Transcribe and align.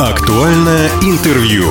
Актуальное 0.00 0.88
интервью. 1.02 1.66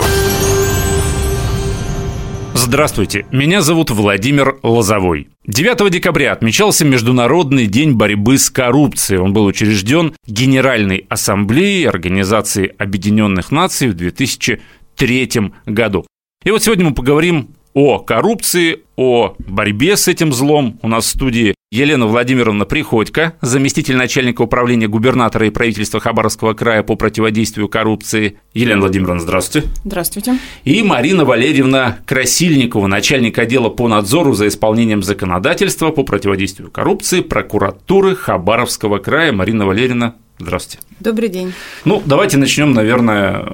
Здравствуйте, 2.54 3.26
меня 3.32 3.62
зовут 3.62 3.90
Владимир 3.90 4.60
Лозовой. 4.62 5.30
9 5.48 5.92
декабря 5.92 6.34
отмечался 6.34 6.86
Международный 6.86 7.66
день 7.66 7.94
борьбы 7.94 8.38
с 8.38 8.52
коррупцией. 8.52 9.20
Он 9.20 9.34
был 9.34 9.46
учрежден 9.46 10.14
Генеральной 10.28 11.08
Ассамблеей 11.10 11.90
Организации 11.90 12.72
Объединенных 12.78 13.52
Наций 13.52 13.88
в 13.88 13.96
2003 13.96 15.52
году. 15.66 16.06
И 16.46 16.52
вот 16.52 16.62
сегодня 16.62 16.86
мы 16.86 16.94
поговорим 16.94 17.56
о 17.74 18.00
коррупции, 18.00 18.84
о 18.96 19.36
борьбе 19.40 19.96
с 19.96 20.08
этим 20.08 20.34
злом. 20.34 20.80
У 20.82 20.88
нас 20.88 21.06
в 21.06 21.10
студии 21.10 21.56
Елена 21.72 22.08
Владимировна 22.08 22.66
Приходько, 22.66 23.34
заместитель 23.42 23.96
начальника 23.96 24.42
управления 24.42 24.88
губернатора 24.88 25.46
и 25.46 25.52
правительства 25.52 26.00
Хабаровского 26.00 26.54
края 26.54 26.82
по 26.82 26.96
противодействию 26.96 27.70
коррупции. 27.70 28.40
Елена 28.56 28.82
Владимировна, 28.82 29.22
здравствуйте. 29.22 29.68
Здравствуйте. 29.86 30.40
И 30.64 30.82
Марина 30.82 31.26
Валерьевна 31.26 32.00
Красильникова, 32.08 32.88
начальник 32.88 33.38
отдела 33.38 33.70
по 33.70 33.88
надзору 33.88 34.34
за 34.34 34.48
исполнением 34.48 35.04
законодательства 35.04 35.92
по 35.92 36.04
противодействию 36.04 36.72
коррупции 36.72 37.22
прокуратуры 37.22 38.16
Хабаровского 38.16 38.98
края. 38.98 39.32
Марина 39.32 39.68
Валерьевна, 39.68 40.16
Здравствуйте. 40.40 40.86
Добрый 41.02 41.28
день. 41.28 41.54
Ну, 41.84 42.02
давайте 42.06 42.38
начнем, 42.38 42.72
наверное, 42.72 43.46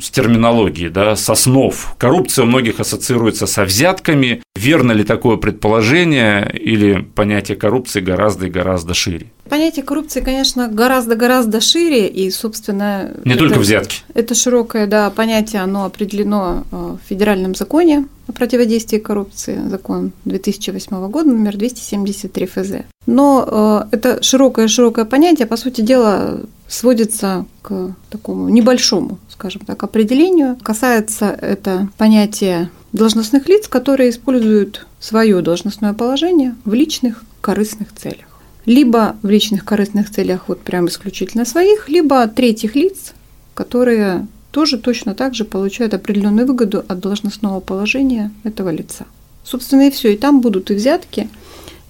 с 0.00 0.10
терминологии, 0.10 0.88
да, 0.88 1.14
с 1.14 1.28
основ. 1.28 1.94
Коррупция 1.98 2.44
у 2.44 2.46
многих 2.46 2.80
ассоциируется 2.80 3.46
со 3.46 3.64
взятками. 3.64 4.42
Верно 4.56 4.92
ли 4.92 5.04
такое 5.04 5.36
предположение 5.36 6.50
или 6.52 7.02
понятие 7.02 7.58
коррупции 7.58 8.00
гораздо 8.00 8.46
и 8.46 8.50
гораздо 8.50 8.94
шире? 8.94 9.26
Понятие 9.48 9.84
коррупции, 9.84 10.20
конечно, 10.20 10.68
гораздо-гораздо 10.68 11.60
шире, 11.60 12.08
и, 12.08 12.30
собственно… 12.30 13.10
Не 13.24 13.32
это, 13.34 13.40
только 13.40 13.58
взятки. 13.58 14.02
Это 14.14 14.34
широкое, 14.34 14.86
да, 14.86 15.10
понятие, 15.10 15.62
оно 15.62 15.84
определено 15.84 16.64
э, 16.70 16.76
в 16.76 17.08
федеральном 17.08 17.54
законе 17.54 18.06
о 18.28 18.32
противодействии 18.32 18.98
коррупции, 18.98 19.60
закон 19.68 20.12
2008 20.24 21.08
года, 21.10 21.28
номер 21.28 21.56
273 21.56 22.46
ФЗ. 22.46 22.72
Но 23.06 23.88
э, 23.90 23.96
это 23.96 24.22
широкое-широкое 24.22 25.04
понятие, 25.04 25.46
по 25.46 25.56
сути 25.56 25.80
дела, 25.80 26.40
сводится 26.68 27.44
к 27.62 27.94
такому 28.10 28.48
небольшому, 28.48 29.18
скажем 29.28 29.62
так, 29.66 29.82
определению. 29.82 30.56
Касается 30.62 31.26
это 31.26 31.88
понятия 31.98 32.70
должностных 32.92 33.48
лиц, 33.48 33.68
которые 33.68 34.10
используют 34.10 34.86
свое 35.00 35.42
должностное 35.42 35.92
положение 35.94 36.54
в 36.64 36.72
личных 36.72 37.24
корыстных 37.40 37.92
целях 37.92 38.31
либо 38.66 39.16
в 39.22 39.28
личных 39.28 39.64
корыстных 39.64 40.10
целях 40.10 40.48
вот 40.48 40.60
прям 40.60 40.88
исключительно 40.88 41.44
своих, 41.44 41.88
либо 41.88 42.26
третьих 42.28 42.74
лиц, 42.74 43.12
которые 43.54 44.26
тоже 44.50 44.78
точно 44.78 45.14
так 45.14 45.34
же 45.34 45.44
получают 45.44 45.94
определенную 45.94 46.46
выгоду 46.46 46.84
от 46.86 47.00
должностного 47.00 47.60
положения 47.60 48.30
этого 48.44 48.70
лица. 48.70 49.06
Собственно, 49.44 49.88
и 49.88 49.90
все. 49.90 50.12
И 50.12 50.16
там 50.16 50.40
будут 50.40 50.70
и 50.70 50.74
взятки, 50.74 51.28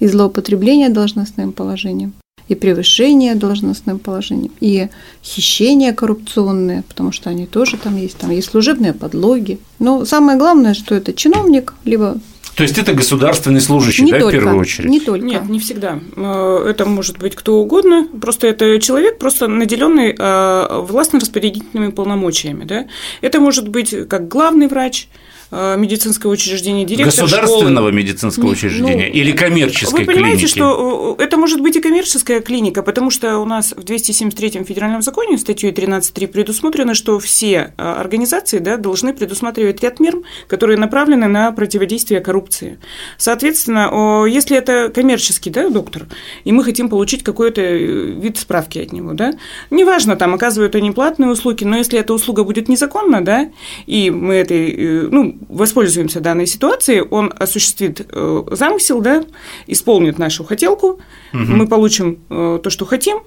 и 0.00 0.06
злоупотребление 0.06 0.88
должностным 0.88 1.52
положением, 1.52 2.14
и 2.48 2.54
превышение 2.54 3.34
должностным 3.34 3.98
положением, 3.98 4.52
и 4.60 4.88
хищения 5.22 5.92
коррупционные, 5.92 6.82
потому 6.88 7.12
что 7.12 7.30
они 7.30 7.46
тоже 7.46 7.76
там 7.76 7.96
есть, 7.96 8.16
там 8.16 8.30
есть 8.30 8.50
служебные 8.50 8.94
подлоги. 8.94 9.58
Но 9.78 10.04
самое 10.04 10.38
главное, 10.38 10.74
что 10.74 10.94
это 10.94 11.12
чиновник, 11.12 11.74
либо 11.84 12.16
то 12.54 12.62
есть 12.64 12.76
это 12.78 12.92
государственный 12.92 13.60
служащий, 13.60 14.02
не 14.02 14.12
да, 14.12 14.20
только, 14.20 14.36
в 14.36 14.38
первую 14.40 14.60
очередь? 14.60 14.90
Не 14.90 15.00
только. 15.00 15.24
Нет, 15.24 15.48
не 15.48 15.58
всегда. 15.58 16.00
Э, 16.16 16.66
это 16.68 16.84
может 16.84 17.18
быть 17.18 17.34
кто 17.34 17.58
угодно. 17.58 18.08
Просто 18.20 18.46
это 18.46 18.78
человек, 18.78 19.18
просто 19.18 19.48
наделенный 19.48 20.14
э, 20.16 20.82
властно-распорядительными 20.82 21.90
полномочиями. 21.90 22.64
Да? 22.64 22.86
Это 23.22 23.40
может 23.40 23.68
быть 23.68 23.94
как 24.08 24.28
главный 24.28 24.66
врач, 24.66 25.08
Э, 25.54 25.76
медицинского 25.76 26.30
учреждения, 26.30 26.86
директор 26.86 27.24
Государственного 27.24 27.88
школы. 27.88 27.92
медицинского 27.92 28.48
учреждения 28.48 29.08
ну, 29.08 29.12
или 29.12 29.32
коммерческой 29.32 30.00
Вы 30.00 30.06
понимаете, 30.06 30.46
клиники? 30.46 30.56
что 30.56 31.16
э, 31.18 31.22
это 31.22 31.36
может 31.36 31.60
быть 31.60 31.76
и 31.76 31.80
коммерческая 31.82 32.40
клиника, 32.40 32.82
потому 32.82 33.10
что 33.10 33.36
у 33.36 33.44
нас 33.44 33.72
в 33.76 33.80
273-м 33.80 34.64
федеральном 34.64 35.02
законе 35.02 35.36
статьей 35.36 35.70
13.3 35.72 36.28
предусмотрено, 36.28 36.94
что 36.94 37.18
все 37.18 37.74
э, 37.76 37.82
организации 37.82 38.60
да, 38.60 38.78
должны 38.78 39.12
предусматривать 39.12 39.82
ряд 39.82 40.00
мер, 40.00 40.20
которые 40.48 40.78
направлены 40.78 41.28
на 41.28 41.52
противодействие 41.52 42.20
коррупции. 42.20 42.78
Соответственно, 43.18 44.24
если 44.26 44.56
это 44.56 44.88
коммерческий 44.88 45.50
да, 45.50 45.68
доктор, 45.68 46.06
и 46.44 46.52
мы 46.52 46.64
хотим 46.64 46.88
получить 46.88 47.24
какой-то 47.24 47.60
вид 47.60 48.38
справки 48.38 48.78
от 48.78 48.92
него, 48.92 49.12
да, 49.12 49.34
неважно, 49.68 50.16
там 50.16 50.32
оказывают 50.32 50.74
они 50.76 50.92
платные 50.92 51.30
услуги, 51.30 51.64
но 51.64 51.76
если 51.76 51.98
эта 51.98 52.14
услуга 52.14 52.42
будет 52.42 52.70
незаконна, 52.70 53.22
да, 53.22 53.50
и 53.84 54.10
мы 54.10 54.36
этой, 54.36 55.10
ну, 55.10 55.41
воспользуемся 55.48 56.20
данной 56.20 56.46
ситуацией, 56.46 57.02
он 57.02 57.32
осуществит 57.38 58.06
э, 58.08 58.42
замысел, 58.50 59.00
да, 59.00 59.24
исполнит 59.66 60.18
нашу 60.18 60.44
хотелку, 60.44 60.86
угу. 60.86 61.00
мы 61.32 61.66
получим 61.66 62.18
э, 62.30 62.60
то, 62.62 62.70
что 62.70 62.84
хотим, 62.84 63.18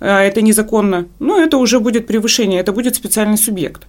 а 0.00 0.22
это 0.22 0.42
незаконно, 0.42 1.06
но 1.18 1.38
это 1.38 1.56
уже 1.56 1.80
будет 1.80 2.06
превышение, 2.06 2.60
это 2.60 2.72
будет 2.72 2.94
специальный 2.94 3.38
субъект. 3.38 3.86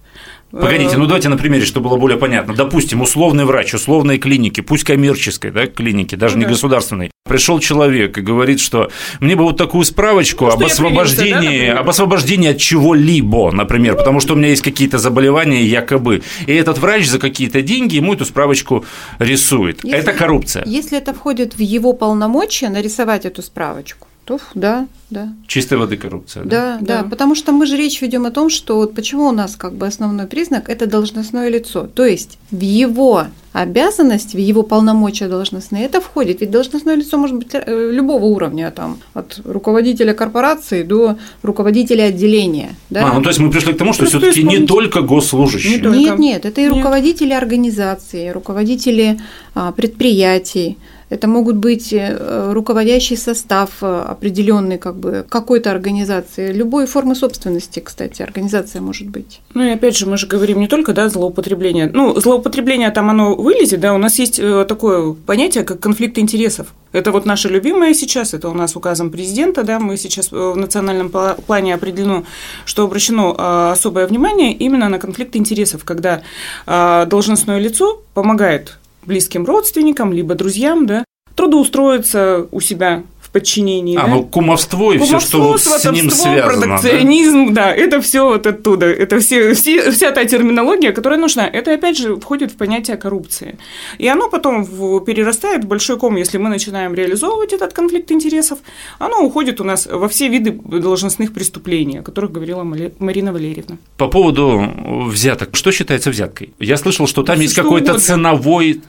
Погодите, 0.52 0.98
ну 0.98 1.06
давайте 1.06 1.30
на 1.30 1.38
примере, 1.38 1.64
чтобы 1.64 1.88
было 1.88 1.96
более 1.96 2.18
понятно. 2.18 2.54
Допустим, 2.54 3.00
условный 3.00 3.46
врач, 3.46 3.72
условной 3.72 4.18
клиники, 4.18 4.60
пусть 4.60 4.84
коммерческой 4.84 5.50
да, 5.50 5.66
клиники, 5.66 6.14
даже 6.14 6.34
ну, 6.34 6.40
не 6.40 6.44
да. 6.44 6.50
государственной, 6.50 7.10
пришел 7.26 7.58
человек 7.58 8.18
и 8.18 8.20
говорит, 8.20 8.60
что 8.60 8.90
мне 9.20 9.34
бы 9.34 9.44
вот 9.44 9.56
такую 9.56 9.84
справочку 9.86 10.48
об 10.48 10.62
освобождении, 10.62 11.68
да, 11.68 11.78
об 11.78 11.88
освобождении 11.88 12.50
от 12.50 12.58
чего-либо, 12.58 13.50
например, 13.50 13.96
потому 13.96 14.20
что 14.20 14.34
у 14.34 14.36
меня 14.36 14.48
есть 14.48 14.62
какие-то 14.62 14.98
заболевания 14.98 15.64
якобы. 15.64 16.22
И 16.46 16.52
этот 16.52 16.76
врач 16.76 17.08
за 17.08 17.18
какие-то 17.18 17.62
деньги 17.62 17.96
ему 17.96 18.12
эту 18.12 18.26
справочку 18.26 18.84
рисует. 19.18 19.82
Если, 19.82 19.98
это 19.98 20.12
коррупция. 20.12 20.64
Если 20.66 20.98
это 20.98 21.14
входит 21.14 21.54
в 21.54 21.60
его 21.60 21.94
полномочия 21.94 22.68
нарисовать 22.68 23.24
эту 23.24 23.40
справочку, 23.40 24.06
то 24.24 24.38
да, 24.54 24.86
да. 25.10 25.32
Чистой 25.46 25.78
воды 25.78 25.96
коррупция. 25.96 26.44
Да? 26.44 26.78
да, 26.80 27.02
да, 27.02 27.08
потому 27.08 27.34
что 27.34 27.52
мы 27.52 27.66
же 27.66 27.76
речь 27.76 28.00
ведем 28.00 28.24
о 28.24 28.30
том, 28.30 28.50
что 28.50 28.76
вот 28.76 28.94
почему 28.94 29.26
у 29.26 29.32
нас 29.32 29.56
как 29.56 29.74
бы 29.74 29.86
основной 29.86 30.26
признак 30.26 30.68
это 30.68 30.86
должностное 30.86 31.48
лицо. 31.48 31.86
То 31.86 32.06
есть 32.06 32.38
в 32.50 32.60
его 32.60 33.26
обязанность, 33.52 34.34
в 34.34 34.38
его 34.38 34.62
полномочия 34.62 35.28
должностные 35.28 35.84
это 35.84 36.00
входит. 36.00 36.40
Ведь 36.40 36.50
должностное 36.50 36.94
лицо 36.94 37.18
может 37.18 37.36
быть 37.36 37.48
э, 37.52 37.90
любого 37.92 38.24
уровня, 38.24 38.70
там, 38.70 38.98
от 39.12 39.40
руководителя 39.44 40.14
корпорации 40.14 40.82
до 40.82 41.16
руководителя 41.42 42.04
отделения. 42.04 42.76
Да? 42.90 43.10
А, 43.10 43.14
ну 43.14 43.22
то 43.22 43.28
есть 43.28 43.40
мы 43.40 43.50
пришли 43.50 43.74
к 43.74 43.76
тому, 43.76 43.92
что 43.92 44.06
все-таки 44.06 44.42
не 44.42 44.66
только 44.66 45.02
госслужащие. 45.02 45.76
Не 45.76 45.82
только. 45.82 45.98
Нет, 45.98 46.18
нет, 46.18 46.46
это 46.46 46.60
и 46.60 46.68
руководители 46.68 47.30
нет. 47.30 47.42
организации, 47.42 48.30
руководители 48.30 49.20
а, 49.54 49.72
предприятий, 49.72 50.78
это 51.12 51.28
могут 51.28 51.56
быть 51.56 51.92
э, 51.92 52.52
руководящий 52.52 53.18
состав 53.18 53.82
э, 53.82 54.04
определенный 54.08 54.78
как 54.78 54.96
бы 54.96 55.26
какой-то 55.28 55.70
организации, 55.70 56.52
любой 56.52 56.86
формы 56.86 57.14
собственности, 57.14 57.80
кстати, 57.80 58.22
организация 58.22 58.80
может 58.80 59.08
быть. 59.08 59.40
Ну 59.52 59.62
и 59.62 59.70
опять 59.70 59.94
же, 59.94 60.06
мы 60.06 60.16
же 60.16 60.26
говорим 60.26 60.58
не 60.58 60.68
только 60.68 60.94
да, 60.94 61.10
злоупотребление. 61.10 61.90
Ну, 61.92 62.18
злоупотребление 62.18 62.90
там 62.90 63.10
оно 63.10 63.34
вылезет, 63.34 63.80
да, 63.80 63.92
у 63.92 63.98
нас 63.98 64.18
есть 64.18 64.38
э, 64.38 64.64
такое 64.66 65.12
понятие, 65.12 65.64
как 65.64 65.80
конфликт 65.80 66.16
интересов. 66.18 66.68
Это 66.92 67.10
вот 67.10 67.26
наше 67.26 67.48
любимое 67.48 67.92
сейчас, 67.92 68.32
это 68.32 68.48
у 68.48 68.54
нас 68.54 68.74
указом 68.74 69.10
президента, 69.10 69.64
да, 69.64 69.78
мы 69.78 69.98
сейчас 69.98 70.32
в 70.32 70.56
национальном 70.56 71.10
плане 71.10 71.74
определено, 71.74 72.24
что 72.64 72.84
обращено 72.84 73.70
особое 73.70 74.06
внимание 74.06 74.52
именно 74.52 74.90
на 74.90 74.98
конфликт 74.98 75.34
интересов, 75.34 75.84
когда 75.84 76.22
должностное 76.66 77.58
лицо 77.58 78.02
помогает 78.12 78.78
близким 79.04 79.44
родственникам, 79.44 80.12
либо 80.12 80.34
друзьям, 80.34 80.86
да, 80.86 81.04
трудоустроиться 81.34 82.46
у 82.50 82.60
себя 82.60 83.02
подчинении. 83.32 83.96
А, 83.96 84.02
да? 84.02 84.08
ну 84.08 84.24
кумовство 84.24 84.92
и 84.92 84.98
все, 84.98 85.18
что 85.18 85.42
вот 85.42 85.60
с 85.60 85.90
ним 85.90 86.10
связано. 86.10 86.76
протекционизм, 86.76 87.54
да? 87.54 87.64
да, 87.64 87.74
это 87.74 88.00
все 88.00 88.28
вот 88.28 88.46
оттуда. 88.46 88.86
Это 88.86 89.18
все, 89.18 89.54
все, 89.54 89.90
вся 89.90 90.12
та 90.12 90.24
терминология, 90.24 90.92
которая 90.92 91.18
нужна. 91.18 91.46
Это, 91.46 91.72
опять 91.72 91.98
же, 91.98 92.16
входит 92.16 92.52
в 92.52 92.56
понятие 92.56 92.96
коррупции. 92.96 93.58
И 93.98 94.06
оно 94.06 94.28
потом 94.28 94.64
в, 94.64 95.00
перерастает 95.00 95.64
в 95.64 95.68
большой 95.68 95.98
ком, 95.98 96.16
если 96.16 96.38
мы 96.38 96.50
начинаем 96.50 96.94
реализовывать 96.94 97.52
этот 97.52 97.72
конфликт 97.72 98.12
интересов, 98.12 98.58
оно 98.98 99.24
уходит 99.24 99.60
у 99.60 99.64
нас 99.64 99.86
во 99.86 100.08
все 100.08 100.28
виды 100.28 100.52
должностных 100.52 101.32
преступлений, 101.32 101.98
о 101.98 102.02
которых 102.02 102.32
говорила 102.32 102.62
Марина 102.98 103.32
Валерьевна. 103.32 103.78
По 103.96 104.08
поводу 104.08 104.62
взяток. 105.06 105.56
Что 105.56 105.72
считается 105.72 106.10
взяткой? 106.10 106.52
Я 106.58 106.76
слышал, 106.76 107.06
что 107.06 107.22
там 107.22 107.40
есть 107.40 107.54
какой-то 107.54 107.98
ценовой 107.98 108.82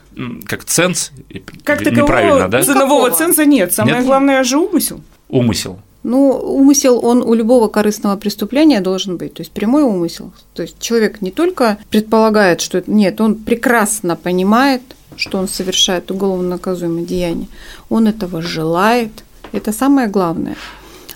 как 0.46 0.64
ценз, 0.66 1.12
как 1.64 1.82
неправильно, 1.86 2.48
да? 2.50 2.64
Ценового 2.64 3.12
ценза 3.12 3.46
нет. 3.46 3.74
Самое 3.74 3.98
нет? 3.98 4.06
главное 4.06 4.44
же 4.44 4.58
умысел. 4.58 5.02
Умысел. 5.30 5.80
Ну, 6.04 6.32
умысел, 6.32 7.00
он 7.02 7.22
у 7.22 7.34
любого 7.34 7.70
корыстного 7.70 8.18
преступления 8.18 8.82
должен 8.82 9.16
быть, 9.16 9.36
то 9.36 9.42
есть 9.42 9.52
прямой 9.52 9.84
умысел. 9.84 10.34
То 10.54 10.64
есть 10.64 10.78
человек 10.80 11.22
не 11.22 11.32
только 11.32 11.78
предполагает, 11.90 12.60
что 12.60 12.78
это... 12.78 12.92
Нет, 12.92 13.22
он 13.22 13.36
прекрасно 13.36 14.18
понимает, 14.18 14.82
что 15.16 15.38
он 15.38 15.48
совершает 15.48 16.12
уголовно 16.12 16.50
наказуемое 16.50 17.06
деяние. 17.06 17.48
Он 17.90 18.08
этого 18.08 18.42
желает. 18.42 19.24
Это 19.54 19.72
самое 19.72 20.10
главное. 20.10 20.58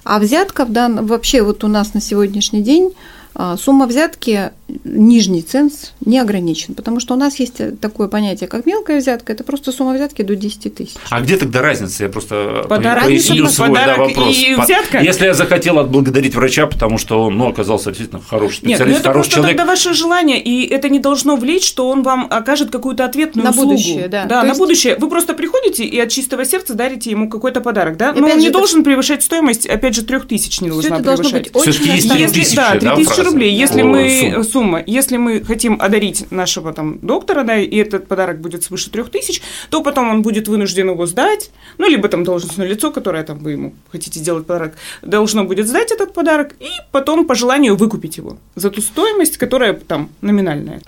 А 0.05 0.19
взятка 0.19 0.63
в 0.63 0.71
дан... 0.71 1.05
вообще 1.05 1.41
вот 1.41 1.65
у 1.65 1.67
нас 1.67 1.93
на 1.93 1.99
сегодняшний 1.99 2.61
день 2.61 2.93
А 3.35 3.57
сумма 3.57 3.87
взятки, 3.87 4.51
нижний 4.83 5.41
ценз 5.41 5.93
не 6.05 6.19
ограничен, 6.19 6.73
потому 6.73 6.99
что 6.99 7.13
у 7.13 7.17
нас 7.17 7.39
есть 7.39 7.61
такое 7.79 8.07
понятие, 8.07 8.47
как 8.49 8.65
мелкая 8.65 8.99
взятка, 8.99 9.33
это 9.33 9.43
просто 9.43 9.71
сумма 9.71 9.93
взятки 9.93 10.21
до 10.23 10.35
10 10.35 10.73
тысяч. 10.75 10.95
А 11.09 11.21
где 11.21 11.37
тогда 11.37 11.61
разница? 11.61 12.03
Я 12.03 12.09
просто 12.09 12.65
Подарок, 12.67 13.05
поясню 13.05 13.43
разница, 13.43 13.55
свой 13.55 13.69
да, 13.69 13.73
подарок 13.75 14.07
вопрос. 14.09 14.35
и 14.37 14.55
взятка? 14.55 14.99
Если 14.99 15.25
я 15.25 15.33
захотел 15.33 15.79
отблагодарить 15.79 16.35
врача, 16.35 16.67
потому 16.67 16.97
что 16.97 17.23
он 17.23 17.37
ну, 17.37 17.47
оказался 17.47 17.91
действительно 17.91 18.21
хороший 18.27 18.55
Нет, 18.63 18.63
ну 18.63 18.71
специалист, 18.75 18.99
это 18.99 19.09
хороший 19.09 19.13
просто 19.29 19.35
человек, 19.35 19.57
тогда 19.57 19.71
ваше 19.71 19.93
желание, 19.93 20.41
и 20.41 20.67
это 20.67 20.89
не 20.89 20.99
должно 20.99 21.35
влечь, 21.37 21.65
что 21.65 21.87
он 21.89 22.03
вам 22.03 22.27
окажет 22.29 22.69
какую-то 22.69 23.05
ответную 23.05 23.45
На 23.45 23.51
услугу. 23.51 23.71
будущее, 23.71 24.07
да. 24.09 24.25
Да, 24.25 24.39
То 24.41 24.43
на 24.43 24.49
есть- 24.49 24.59
будущее. 24.59 24.97
Вы 24.99 25.09
просто 25.09 25.33
приходите 25.33 25.85
и 25.85 25.99
от 25.99 26.09
чистого 26.09 26.43
сердца 26.45 26.73
дарите 26.73 27.09
ему 27.11 27.29
какой-то 27.29 27.61
подарок, 27.61 27.97
да? 27.97 28.11
И 28.11 28.19
Но 28.19 28.25
он 28.27 28.33
же, 28.33 28.39
не 28.39 28.47
это- 28.47 28.57
должен 28.57 28.83
превышать 28.83 29.23
стоимость, 29.23 29.65
опять 29.65 29.95
же, 29.95 30.03
трех 30.03 30.27
тысяч 30.27 30.59
не 30.61 30.67
Все 30.69 30.73
должна 30.73 30.95
это 30.97 31.05
должно 31.05 31.23
превышать. 31.29 31.53
быть 31.53 31.67
очень 31.67 31.85
Если, 31.85 32.27
тысячи, 32.39 32.55
да, 32.55 32.73
да, 32.73 32.79
3000 32.95 33.05
фраза? 33.15 33.23
рублей. 33.23 33.53
Если 33.55 33.81
мы, 33.81 34.43
сумма. 34.57 34.83
если 34.87 35.17
мы 35.17 35.43
хотим 35.43 35.77
одарить 35.79 36.31
нашего 36.31 36.73
там 36.73 36.97
доктора, 37.01 37.43
да, 37.43 37.57
и 37.57 37.77
этот 37.77 38.07
подарок 38.07 38.41
будет 38.41 38.63
свыше 38.63 38.89
3000, 38.89 39.41
то 39.69 39.83
потом 39.83 40.09
он 40.09 40.21
будет 40.21 40.47
вынужден 40.47 40.89
его 40.89 41.05
сдать, 41.05 41.51
ну, 41.77 41.87
либо 41.87 42.07
там 42.07 42.23
должностное 42.23 42.67
лицо, 42.67 42.91
которое 42.91 43.23
там 43.23 43.37
вы 43.37 43.51
ему 43.51 43.73
хотите 43.91 44.19
сделать 44.19 44.47
подарок, 44.47 44.73
должно 45.01 45.43
будет 45.43 45.67
сдать 45.67 45.91
этот 45.91 46.13
подарок 46.13 46.55
и 46.59 46.69
потом 46.91 47.25
по 47.27 47.35
желанию 47.35 47.75
выкупить 47.75 48.17
его 48.17 48.37
за 48.55 48.69
ту 48.69 48.81
стоимость, 48.81 49.37
которая 49.37 49.73
там 49.73 50.09
номинальная. 50.21 50.81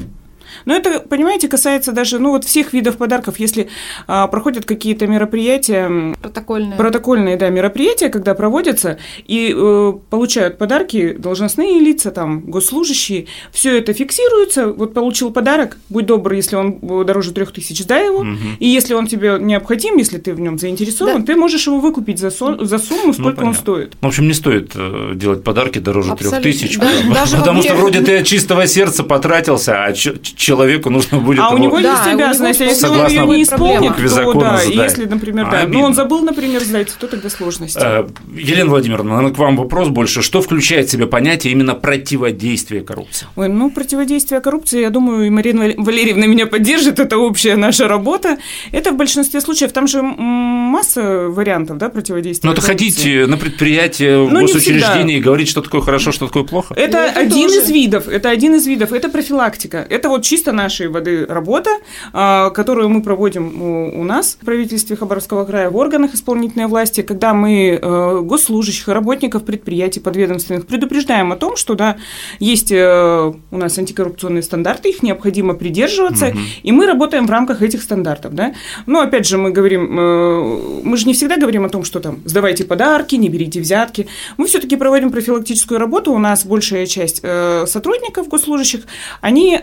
Но 0.65 0.75
это, 0.75 0.99
понимаете, 0.99 1.47
касается 1.47 1.91
даже, 1.91 2.19
ну, 2.19 2.31
вот 2.31 2.45
всех 2.45 2.73
видов 2.73 2.97
подарков. 2.97 3.39
Если 3.39 3.69
а, 4.07 4.27
проходят 4.27 4.65
какие-то 4.65 5.07
мероприятия, 5.07 5.85
м, 5.85 6.15
Протокольное. 6.21 6.77
протокольные, 6.77 7.37
да, 7.37 7.49
мероприятия, 7.49 8.09
когда 8.09 8.33
проводятся 8.33 8.97
и 9.27 9.53
э, 9.55 9.93
получают 10.09 10.57
подарки 10.57 11.13
должностные 11.13 11.79
лица, 11.79 12.11
там, 12.11 12.41
госслужащие, 12.41 13.27
все 13.51 13.77
это 13.77 13.93
фиксируется. 13.93 14.67
Вот 14.67 14.93
получил 14.93 15.31
подарок, 15.31 15.77
будь 15.89 16.05
добр, 16.05 16.33
если 16.33 16.55
он 16.55 16.79
э, 16.81 17.03
дороже 17.05 17.31
трех 17.33 17.51
тысяч, 17.51 17.85
дай 17.85 18.05
его. 18.05 18.25
И 18.59 18.67
если 18.67 18.93
он 18.93 19.07
тебе 19.07 19.37
необходим, 19.39 19.97
если 19.97 20.17
ты 20.17 20.33
в 20.33 20.39
нем 20.39 20.57
заинтересован, 20.57 21.23
ты 21.23 21.35
можешь 21.35 21.67
его 21.67 21.79
выкупить 21.79 22.19
за, 22.19 22.29
со- 22.31 22.63
за 22.65 22.77
сумму, 22.77 23.13
сколько 23.13 23.27
он 23.27 23.31
Ну, 23.31 23.35
понятно. 23.53 23.53
стоит. 23.61 23.93
В 24.01 24.07
общем, 24.07 24.27
не 24.27 24.33
стоит 24.33 24.71
э, 24.75 25.11
делать 25.15 25.43
подарки 25.43 25.79
дороже 25.79 26.15
трех 26.15 26.41
тысяч, 26.41 26.77
Да, 26.77 26.87
потому, 26.89 27.13
даже 27.13 27.37
потому 27.37 27.61
что 27.61 27.75
вроде 27.75 28.01
ты 28.01 28.17
от 28.19 28.25
чистого 28.25 28.67
сердца 28.67 29.03
потратился, 29.03 29.83
а 29.83 29.93
ч- 29.93 30.15
человеку 30.39 30.89
нужно 30.89 31.19
будет 31.19 31.39
А 31.39 31.49
у 31.49 31.55
его- 31.57 31.65
него 31.65 31.79
Да, 31.81 31.91
есть 31.91 32.05
него 32.05 32.23
обязанность, 32.23 32.61
а 32.61 32.65
если 32.65 32.87
он 32.87 33.07
ее 33.07 33.25
не 33.25 33.43
исполнит, 33.43 33.93
то 33.97 34.33
да, 34.39 34.61
если, 34.63 35.05
например, 35.05 35.47
А, 35.47 35.51
да, 35.51 35.59
обидно. 35.59 35.79
ну 35.79 35.85
он 35.85 35.93
забыл, 35.93 36.21
например, 36.21 36.63
сдать, 36.63 36.87
то 36.97 37.07
тогда 37.07 37.29
сложности. 37.29 37.77
Э, 37.81 38.07
Елена 38.33 38.69
Владимировна, 38.69 39.11
наверное, 39.15 39.35
к 39.35 39.37
вам 39.37 39.57
вопрос 39.57 39.89
больше. 39.89 40.21
Что 40.21 40.41
включает 40.41 40.87
в 40.87 40.91
себя 40.91 41.07
понятие 41.07 41.51
именно 41.51 41.75
противодействия 41.75 42.81
коррупции? 42.81 43.27
Ой, 43.35 43.49
ну, 43.49 43.69
противодействие 43.69 44.39
коррупции, 44.39 44.79
я 44.79 44.89
думаю, 44.89 45.27
и 45.27 45.29
Марина 45.29 45.65
Вал- 45.65 45.73
Валерьевна 45.77 46.25
меня 46.25 46.45
поддержит, 46.47 46.99
это 46.99 47.17
общая 47.17 47.57
наша 47.57 47.87
работа. 47.89 48.37
Это 48.71 48.91
в 48.91 48.95
большинстве 48.97 49.41
случаев, 49.41 49.73
там 49.73 49.87
же 49.87 50.01
масса 50.01 51.27
вариантов, 51.29 51.77
да, 51.77 51.89
противодействия 51.89 52.47
Ну, 52.47 52.53
это 52.53 52.61
ходить 52.61 53.05
на 53.27 53.35
предприятие, 53.37 54.23
в 54.23 54.31
Ну, 54.31 54.39
не 54.41 54.45
госучреждение 54.47 55.17
и 55.17 55.21
говорить, 55.21 55.49
что 55.49 55.61
такое 55.61 55.81
хорошо, 55.81 56.11
что 56.13 56.27
такое 56.27 56.43
плохо? 56.43 56.73
Это, 56.75 56.97
Ну, 56.97 57.03
это 57.03 57.19
один 57.19 57.47
тоже. 57.49 57.59
из 57.61 57.69
видов, 57.69 58.07
это 58.07 58.29
один 58.29 58.55
из 58.55 58.65
видов, 58.67 58.93
это 58.93 59.09
профилактика. 59.09 59.85
Это 59.89 60.07
вот 60.09 60.23
чисто 60.29 60.51
нашей 60.51 60.89
воды 60.89 61.25
работа, 61.25 61.71
а, 62.13 62.51
которую 62.51 62.89
мы 62.89 63.01
проводим 63.01 63.61
у, 63.99 64.03
нас 64.03 64.37
в 64.39 64.45
правительстве 64.45 64.95
Хабаровского 64.95 65.43
края 65.43 65.71
в 65.71 65.75
органах 65.75 66.13
исполнительной 66.13 66.67
власти, 66.67 67.01
когда 67.01 67.33
мы 67.33 67.79
э, 67.81 68.19
госслужащих, 68.21 68.87
работников 68.87 69.43
предприятий 69.43 69.99
подведомственных 69.99 70.67
предупреждаем 70.67 71.31
о 71.31 71.35
том, 71.35 71.55
что 71.57 71.73
да, 71.73 71.97
есть 72.39 72.71
э, 72.71 73.33
у 73.51 73.57
нас 73.57 73.77
антикоррупционные 73.79 74.43
стандарты, 74.43 74.89
их 74.89 75.01
необходимо 75.01 75.55
придерживаться, 75.55 76.31
и 76.61 76.71
мы 76.71 76.85
работаем 76.85 77.25
в 77.25 77.31
рамках 77.31 77.63
этих 77.63 77.81
стандартов. 77.81 78.35
Да? 78.35 78.53
Но 78.85 79.01
опять 79.01 79.27
же 79.27 79.39
мы 79.39 79.49
говорим, 79.49 79.99
э, 79.99 80.81
мы 80.83 80.95
же 80.95 81.07
не 81.07 81.13
всегда 81.13 81.37
говорим 81.37 81.65
о 81.65 81.69
том, 81.69 81.83
что 81.83 81.99
там 81.99 82.19
сдавайте 82.25 82.65
подарки, 82.65 83.15
не 83.15 83.29
берите 83.29 83.61
взятки. 83.61 84.07
Мы 84.37 84.45
все-таки 84.45 84.75
проводим 84.75 85.11
профилактическую 85.11 85.79
работу. 85.79 86.13
У 86.13 86.19
нас 86.19 86.45
большая 86.45 86.85
часть 86.85 87.23
сотрудников 87.65 88.27
госслужащих, 88.27 88.81
они 89.21 89.59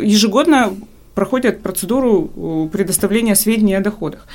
ежегодно 0.00 0.74
проходят 1.16 1.62
процедуру 1.62 2.30
э, 2.36 2.68
предоставления 2.70 3.34
сведений 3.34 3.74
о 3.74 3.80
доходах. 3.80 4.26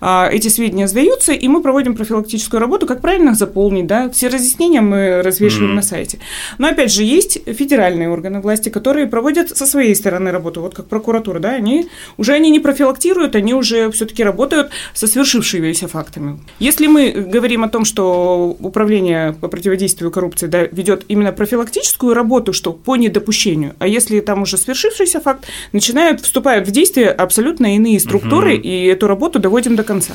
А, 0.00 0.28
Эти 0.30 0.48
сведения 0.48 0.88
сдаются, 0.88 1.32
и 1.32 1.48
мы 1.48 1.62
проводим 1.62 1.94
профилактическую 1.94 2.60
работу, 2.60 2.86
как 2.86 3.00
правильно 3.00 3.30
их 3.30 3.36
заполнить, 3.36 3.86
да, 3.86 4.10
все 4.10 4.26
разъяснения 4.26 4.80
мы 4.80 5.22
развешиваем 5.22 5.68
Мгм. 5.68 5.76
на 5.76 5.82
сайте. 5.82 6.18
Но 6.58 6.66
опять 6.66 6.92
же, 6.92 7.04
есть 7.04 7.38
федеральные 7.46 8.10
органы 8.10 8.40
власти, 8.40 8.68
которые 8.68 9.06
проводят 9.06 9.56
со 9.56 9.64
своей 9.64 9.94
стороны 9.94 10.32
работу, 10.32 10.60
вот 10.60 10.74
как 10.74 10.86
прокуратура, 10.86 11.38
да, 11.38 11.50
они 11.50 11.86
уже 12.18 12.32
они 12.32 12.50
не 12.50 12.58
профилактируют, 12.58 13.36
они 13.36 13.54
уже 13.54 13.88
все-таки 13.92 14.24
работают 14.24 14.70
со 14.92 15.06
свершившимися 15.06 15.86
фактами. 15.86 16.40
Если 16.58 16.88
мы 16.88 17.12
говорим 17.12 17.62
о 17.62 17.68
том, 17.68 17.84
что 17.84 18.56
управление 18.58 19.34
по 19.40 19.46
противодействию 19.46 20.10
коррупции 20.10 20.48
да, 20.48 20.62
ведет 20.72 21.04
именно 21.06 21.30
профилактическую 21.30 22.12
работу, 22.12 22.52
что 22.52 22.72
по 22.72 22.96
недопущению, 22.96 23.74
а 23.78 23.86
если 23.86 24.18
там 24.18 24.42
уже 24.42 24.56
свершившийся 24.56 25.20
факт, 25.20 25.46
начинают 25.72 26.23
вступают 26.24 26.66
в 26.68 26.70
действие 26.70 27.10
абсолютно 27.10 27.76
иные 27.76 28.00
структуры, 28.00 28.56
и 28.56 28.86
эту 28.86 29.06
работу 29.06 29.38
доводим 29.38 29.76
до 29.76 29.84
конца. 29.84 30.14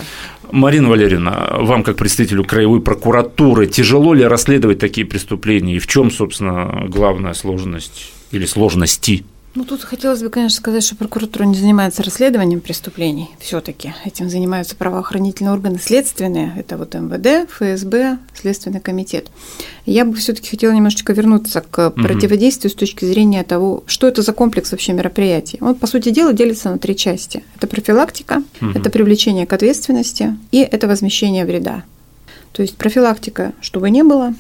Марина 0.52 0.90
Валерьевна, 0.90 1.50
вам 1.60 1.84
как 1.84 1.98
представителю 1.98 2.44
краевой 2.44 2.82
прокуратуры 2.82 3.68
тяжело 3.68 4.14
ли 4.14 4.24
расследовать 4.24 4.80
такие 4.80 5.06
преступления 5.06 5.76
и 5.76 5.80
в 5.80 5.88
чем, 5.88 6.12
собственно, 6.12 6.86
главная 6.88 7.34
сложность 7.34 8.12
или 8.32 8.46
сложности? 8.46 9.24
Ну, 9.56 9.66
тут 9.66 9.84
хотелось 9.84 10.22
бы, 10.22 10.30
конечно, 10.30 10.58
сказать, 10.58 10.84
что 10.84 10.96
прокуратура 10.96 11.44
не 11.44 11.56
занимается 11.56 12.04
расследованием 12.04 12.62
преступлений. 12.62 13.30
все-таки 13.40 13.96
этим 14.06 14.30
занимаются 14.30 14.76
правоохранительные 14.76 15.52
органы 15.52 15.80
следственные. 15.80 16.54
Это 16.56 16.78
вот 16.78 16.94
МВД, 16.94 17.50
ФСБ, 17.50 18.20
Следственный 18.36 18.80
комитет. 18.80 19.28
Я 19.88 20.06
бы 20.06 20.16
все-таки 20.16 20.52
хотела 20.52 20.72
немножечко 20.72 21.14
вернуться 21.14 21.62
к 21.62 21.90
противодействию 21.90 22.70
с 22.70 22.76
точки 22.76 23.06
зрения 23.06 23.44
того, 23.44 23.84
что 23.88 24.08
это 24.08 24.22
за 24.22 24.34
комплекс 24.34 24.72
вообще 24.72 24.94
мероприятий. 24.94 25.58
Он, 25.62 25.74
по 25.74 25.88
сути 25.88 26.10
дела, 26.10 26.32
делится 26.32 26.70
на 26.70 26.78
три 26.78 26.96
части. 26.96 27.44
Это 27.56 27.66
профилактика, 27.66 28.44
это 28.62 28.92
привлечение 28.92 29.48
к 29.48 29.54
ответственности 29.54 30.38
и 30.52 30.60
это 30.60 30.88
возмещение 30.88 31.46
вреда. 31.46 31.84
То 32.52 32.62
есть 32.62 32.78
профилактика, 32.78 33.54
чтобы 33.62 33.90
не 33.90 34.04
было, 34.04 34.36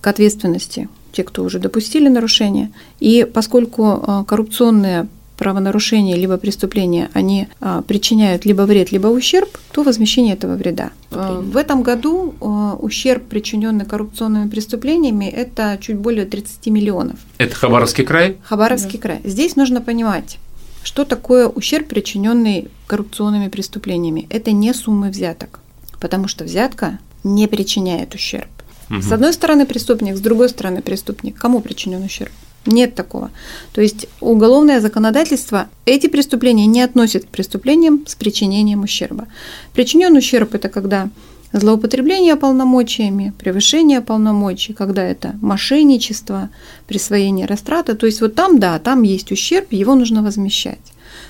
к 0.00 0.06
ответственности 0.06 0.88
те, 1.12 1.22
кто 1.24 1.44
уже 1.44 1.58
допустили 1.58 2.08
нарушение. 2.08 2.70
И 3.00 3.26
поскольку 3.32 4.02
а, 4.02 4.24
коррупционные 4.24 5.08
правонарушения 5.42 6.16
либо 6.16 6.36
преступления, 6.36 7.10
они 7.14 7.48
а, 7.60 7.82
причиняют 7.82 8.44
либо 8.44 8.62
вред, 8.62 8.92
либо 8.92 9.08
ущерб, 9.08 9.58
то 9.72 9.82
возмещение 9.82 10.34
этого 10.34 10.54
вреда. 10.54 10.90
А, 11.10 11.40
В 11.40 11.56
этом 11.56 11.82
году 11.82 12.34
а, 12.40 12.76
ущерб, 12.76 13.24
причиненный 13.24 13.84
коррупционными 13.84 14.48
преступлениями, 14.48 15.24
это 15.24 15.78
чуть 15.80 15.96
более 15.96 16.26
30 16.26 16.66
миллионов. 16.66 17.18
Это 17.38 17.56
Хабаровский 17.56 18.04
край? 18.04 18.36
Хабаровский 18.44 18.98
край. 19.00 19.20
Здесь 19.24 19.56
нужно 19.56 19.80
понимать, 19.80 20.38
что 20.84 21.04
такое 21.04 21.48
ущерб, 21.48 21.88
причиненный 21.88 22.68
коррупционными 22.86 23.48
преступлениями. 23.48 24.26
Это 24.30 24.52
не 24.52 24.72
суммы 24.72 25.10
взяток, 25.10 25.58
потому 25.98 26.28
что 26.28 26.44
взятка 26.44 26.98
не 27.24 27.48
причиняет 27.48 28.14
ущерб. 28.14 28.48
С 28.90 29.10
одной 29.10 29.32
стороны 29.32 29.66
преступник, 29.66 30.16
с 30.16 30.20
другой 30.20 30.48
стороны 30.48 30.82
преступник. 30.82 31.38
Кому 31.38 31.60
причинен 31.60 32.02
ущерб? 32.02 32.32
Нет 32.66 32.94
такого. 32.94 33.30
То 33.72 33.80
есть 33.80 34.06
уголовное 34.20 34.80
законодательство 34.80 35.68
эти 35.84 36.06
преступления 36.06 36.66
не 36.66 36.82
относит 36.82 37.24
к 37.24 37.28
преступлениям 37.28 38.04
с 38.06 38.14
причинением 38.14 38.82
ущерба. 38.82 39.26
Причинен 39.72 40.16
ущерб 40.16 40.54
это 40.54 40.68
когда 40.68 41.08
злоупотребление 41.52 42.36
полномочиями, 42.36 43.32
превышение 43.38 44.00
полномочий, 44.00 44.72
когда 44.72 45.02
это 45.02 45.34
мошенничество, 45.42 46.50
присвоение 46.86 47.46
растрата. 47.46 47.94
То 47.94 48.06
есть 48.06 48.20
вот 48.20 48.34
там, 48.34 48.58
да, 48.58 48.78
там 48.78 49.02
есть 49.02 49.32
ущерб, 49.32 49.72
его 49.72 49.94
нужно 49.94 50.22
возмещать. 50.22 50.78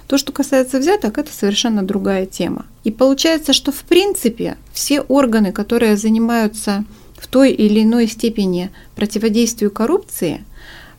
То, 0.06 0.18
что 0.18 0.32
касается 0.32 0.78
взяток, 0.78 1.18
это 1.18 1.32
совершенно 1.32 1.82
другая 1.82 2.26
тема. 2.26 2.66
И 2.85 2.90
получается, 2.90 3.52
что 3.52 3.73
в 3.73 3.82
принципе 3.85 4.56
все 4.73 5.00
органы, 5.00 5.52
которые 5.52 5.97
занимаются 5.97 6.85
в 7.23 7.29
той 7.29 7.52
или 7.52 7.83
иной 7.85 8.09
степени 8.09 8.71
противодействию 8.97 9.71
коррупции, 9.71 10.45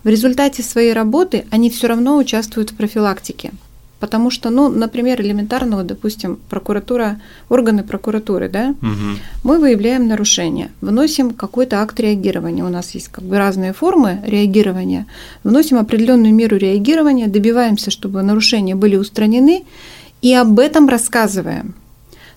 в 0.05 0.07
результате 0.07 0.63
своей 0.63 0.93
работы 0.93 1.45
они 1.51 1.69
все 1.69 1.87
равно 1.87 2.17
участвуют 2.17 2.71
в 2.71 2.75
профилактике. 2.75 3.51
Потому 3.99 4.31
что, 4.31 4.49
ну, 4.49 4.67
например, 4.69 5.21
элементарно, 5.21 5.77
вот, 5.77 5.87
допустим, 5.87 6.37
прокуратура, 6.49 7.21
органы 7.49 7.83
прокуратуры, 7.83 8.49
да, 8.49 8.75
Мгм. 8.81 9.17
мы 9.43 9.59
выявляем 9.59 10.07
нарушение, 10.07 10.71
вносим 10.81 11.31
какой-то 11.31 11.81
акт 11.81 11.99
реагирования. 11.99 12.65
У 12.65 12.69
нас 12.69 12.95
есть 12.95 13.07
как 13.09 13.23
бы 13.23 13.37
разные 13.37 13.71
формы 13.71 14.19
реагирования. 14.25 15.05
Вносим 15.43 15.77
определенную 15.77 16.33
меру 16.33 16.57
реагирования, 16.57 17.27
добиваемся, 17.27 17.91
чтобы 17.91 18.23
нарушения 18.23 18.75
были 18.75 18.97
устранены, 18.97 19.63
и 20.21 20.33
об 20.33 20.59
этом 20.59 20.89
рассказываем. 20.89 21.73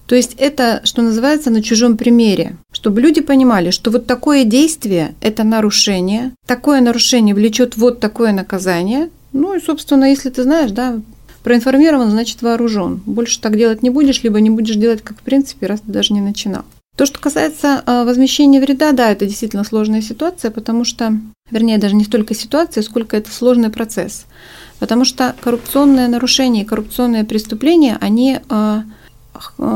То 0.07 0.15
есть 0.15 0.35
это, 0.39 0.81
что 0.85 1.03
называется, 1.03 1.51
на 1.51 1.63
чужом 1.63 1.97
примере, 1.97 2.57
чтобы 2.73 3.01
люди 3.01 3.21
понимали, 3.21 3.71
что 3.71 3.91
вот 3.91 4.07
такое 4.07 4.45
действие– 4.45 5.15
это 5.21 5.43
нарушение, 5.43 6.33
такое 6.47 6.81
нарушение 6.81 7.35
влечет 7.35 7.77
вот 7.77 7.99
такое 7.99 8.33
наказание. 8.33 9.11
Ну 9.33 9.55
и, 9.55 9.61
собственно, 9.61 10.05
если 10.05 10.31
ты 10.31 10.45
знаешь, 10.45 10.71
да, 10.71 11.01
проинформирован, 11.43 12.11
значит 12.11 12.43
вооружен. 12.43 13.03
Больше 13.05 13.41
так 13.41 13.57
делать 13.57 13.83
не 13.83 13.91
будешь, 13.91 14.23
либо 14.23 14.41
не 14.41 14.51
будешь 14.51 14.77
делать, 14.77 15.03
как 15.03 15.19
в 15.19 15.23
принципе, 15.23 15.67
раз 15.67 15.81
ты 15.81 15.93
даже 15.93 16.15
не 16.15 16.21
начинал. 16.21 16.65
То, 16.97 17.05
что 17.05 17.21
касается 17.21 17.83
а, 17.85 18.05
возмещения 18.05 18.61
вреда, 18.61 18.93
да, 18.93 19.11
это 19.11 19.27
действительно 19.27 19.65
сложная 19.65 20.01
ситуация, 20.01 20.51
потому 20.51 20.85
что, 20.85 21.13
вернее, 21.51 21.79
даже 21.79 21.95
не 21.95 22.05
столько 22.05 22.35
ситуация, 22.35 22.83
сколько 22.83 23.17
это 23.17 23.31
сложный 23.31 23.69
процесс. 23.69 24.25
Потому 24.79 25.05
что 25.05 25.35
коррупционные 25.41 26.09
нарушения 26.09 26.63
и 26.63 26.65
коррупционные 26.65 27.25
преступления, 27.25 27.99
они 28.01 28.39
а, 28.49 28.85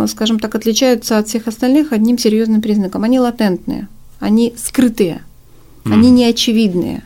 скажем 0.09 0.39
так, 0.39 0.55
отличаются 0.55 1.19
от 1.19 1.29
всех 1.29 1.49
остальных 1.49 1.93
одним 1.93 2.19
серьезным 2.19 2.61
признаком. 2.61 3.05
Они 3.05 3.19
латентные, 3.19 3.89
они 4.19 4.55
скрытые, 4.57 5.23
mm. 5.85 5.93
они 5.93 6.11
неочевидные. 6.11 7.03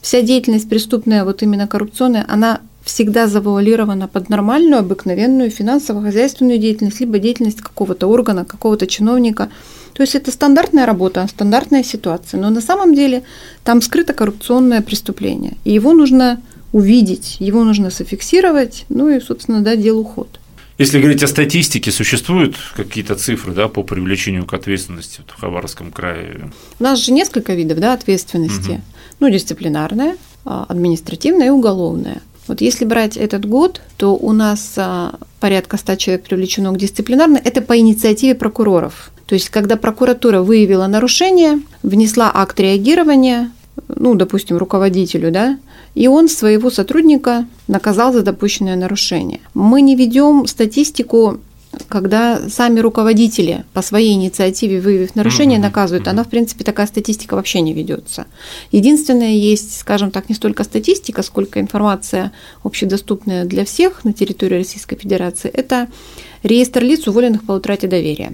Вся 0.00 0.22
деятельность 0.22 0.68
преступная, 0.68 1.24
вот 1.24 1.42
именно 1.42 1.66
коррупционная, 1.66 2.24
она 2.28 2.60
всегда 2.84 3.26
завуалирована 3.26 4.06
под 4.06 4.28
нормальную, 4.28 4.78
обыкновенную 4.78 5.50
финансово-хозяйственную 5.50 6.58
деятельность, 6.58 7.00
либо 7.00 7.18
деятельность 7.18 7.60
какого-то 7.60 8.06
органа, 8.06 8.44
какого-то 8.44 8.86
чиновника. 8.86 9.50
То 9.92 10.02
есть 10.02 10.14
это 10.14 10.30
стандартная 10.30 10.86
работа, 10.86 11.26
стандартная 11.28 11.82
ситуация. 11.82 12.40
Но 12.40 12.50
на 12.50 12.60
самом 12.60 12.94
деле 12.94 13.24
там 13.64 13.82
скрыто 13.82 14.12
коррупционное 14.12 14.82
преступление. 14.82 15.56
И 15.64 15.72
его 15.72 15.92
нужно 15.92 16.40
увидеть, 16.72 17.36
его 17.40 17.64
нужно 17.64 17.90
зафиксировать, 17.90 18.84
ну 18.88 19.08
и, 19.08 19.20
собственно, 19.20 19.62
дать 19.62 19.82
делу 19.82 20.04
ход. 20.04 20.38
Если 20.78 21.00
говорить 21.00 21.22
о 21.22 21.26
статистике, 21.26 21.90
существуют 21.90 22.56
какие-то 22.74 23.14
цифры 23.14 23.54
да, 23.54 23.68
по 23.68 23.82
привлечению 23.82 24.44
к 24.44 24.52
ответственности 24.52 25.22
в 25.26 25.40
Хабаровском 25.40 25.90
крае? 25.90 26.50
У 26.78 26.82
нас 26.82 26.98
же 26.98 27.12
несколько 27.12 27.54
видов 27.54 27.78
да, 27.78 27.94
ответственности. 27.94 28.70
Угу. 28.70 28.80
Ну, 29.20 29.30
дисциплинарная, 29.30 30.16
а, 30.44 30.66
административная 30.68 31.46
и 31.46 31.50
уголовная. 31.50 32.20
Вот 32.46 32.60
если 32.60 32.84
брать 32.84 33.16
этот 33.16 33.46
год, 33.46 33.80
то 33.96 34.14
у 34.14 34.32
нас 34.32 34.74
а, 34.76 35.18
порядка 35.40 35.78
100 35.78 35.96
человек 35.96 36.24
привлечено 36.24 36.72
к 36.72 36.78
дисциплинарной. 36.78 37.40
Это 37.40 37.62
по 37.62 37.78
инициативе 37.78 38.34
прокуроров. 38.34 39.10
То 39.24 39.34
есть, 39.34 39.48
когда 39.48 39.76
прокуратура 39.76 40.42
выявила 40.42 40.86
нарушение, 40.86 41.60
внесла 41.82 42.30
акт 42.32 42.60
реагирования, 42.60 43.50
ну, 43.88 44.14
допустим, 44.14 44.58
руководителю, 44.58 45.32
да, 45.32 45.58
и 45.96 46.06
он 46.08 46.28
своего 46.28 46.70
сотрудника 46.70 47.46
наказал 47.66 48.12
за 48.12 48.22
допущенное 48.22 48.76
нарушение. 48.76 49.40
Мы 49.54 49.80
не 49.80 49.96
ведем 49.96 50.46
статистику 50.46 51.40
когда 51.88 52.40
сами 52.48 52.80
руководители 52.80 53.64
по 53.74 53.82
своей 53.82 54.14
инициативе, 54.14 54.80
выявив 54.80 55.14
нарушение, 55.14 55.58
наказывают, 55.58 56.08
она, 56.08 56.24
в 56.24 56.28
принципе, 56.28 56.64
такая 56.64 56.86
статистика 56.86 57.34
вообще 57.34 57.60
не 57.60 57.74
ведется. 57.74 58.26
Единственное, 58.72 59.34
есть, 59.34 59.78
скажем 59.78 60.10
так, 60.10 60.30
не 60.30 60.34
столько 60.34 60.64
статистика, 60.64 61.22
сколько 61.22 61.60
информация 61.60 62.32
общедоступная 62.64 63.44
для 63.44 63.66
всех 63.66 64.04
на 64.04 64.14
территории 64.14 64.58
Российской 64.58 64.96
Федерации, 64.96 65.50
это 65.50 65.88
реестр 66.42 66.82
лиц, 66.82 67.06
уволенных 67.08 67.44
по 67.44 67.52
утрате 67.52 67.88
доверия. 67.88 68.32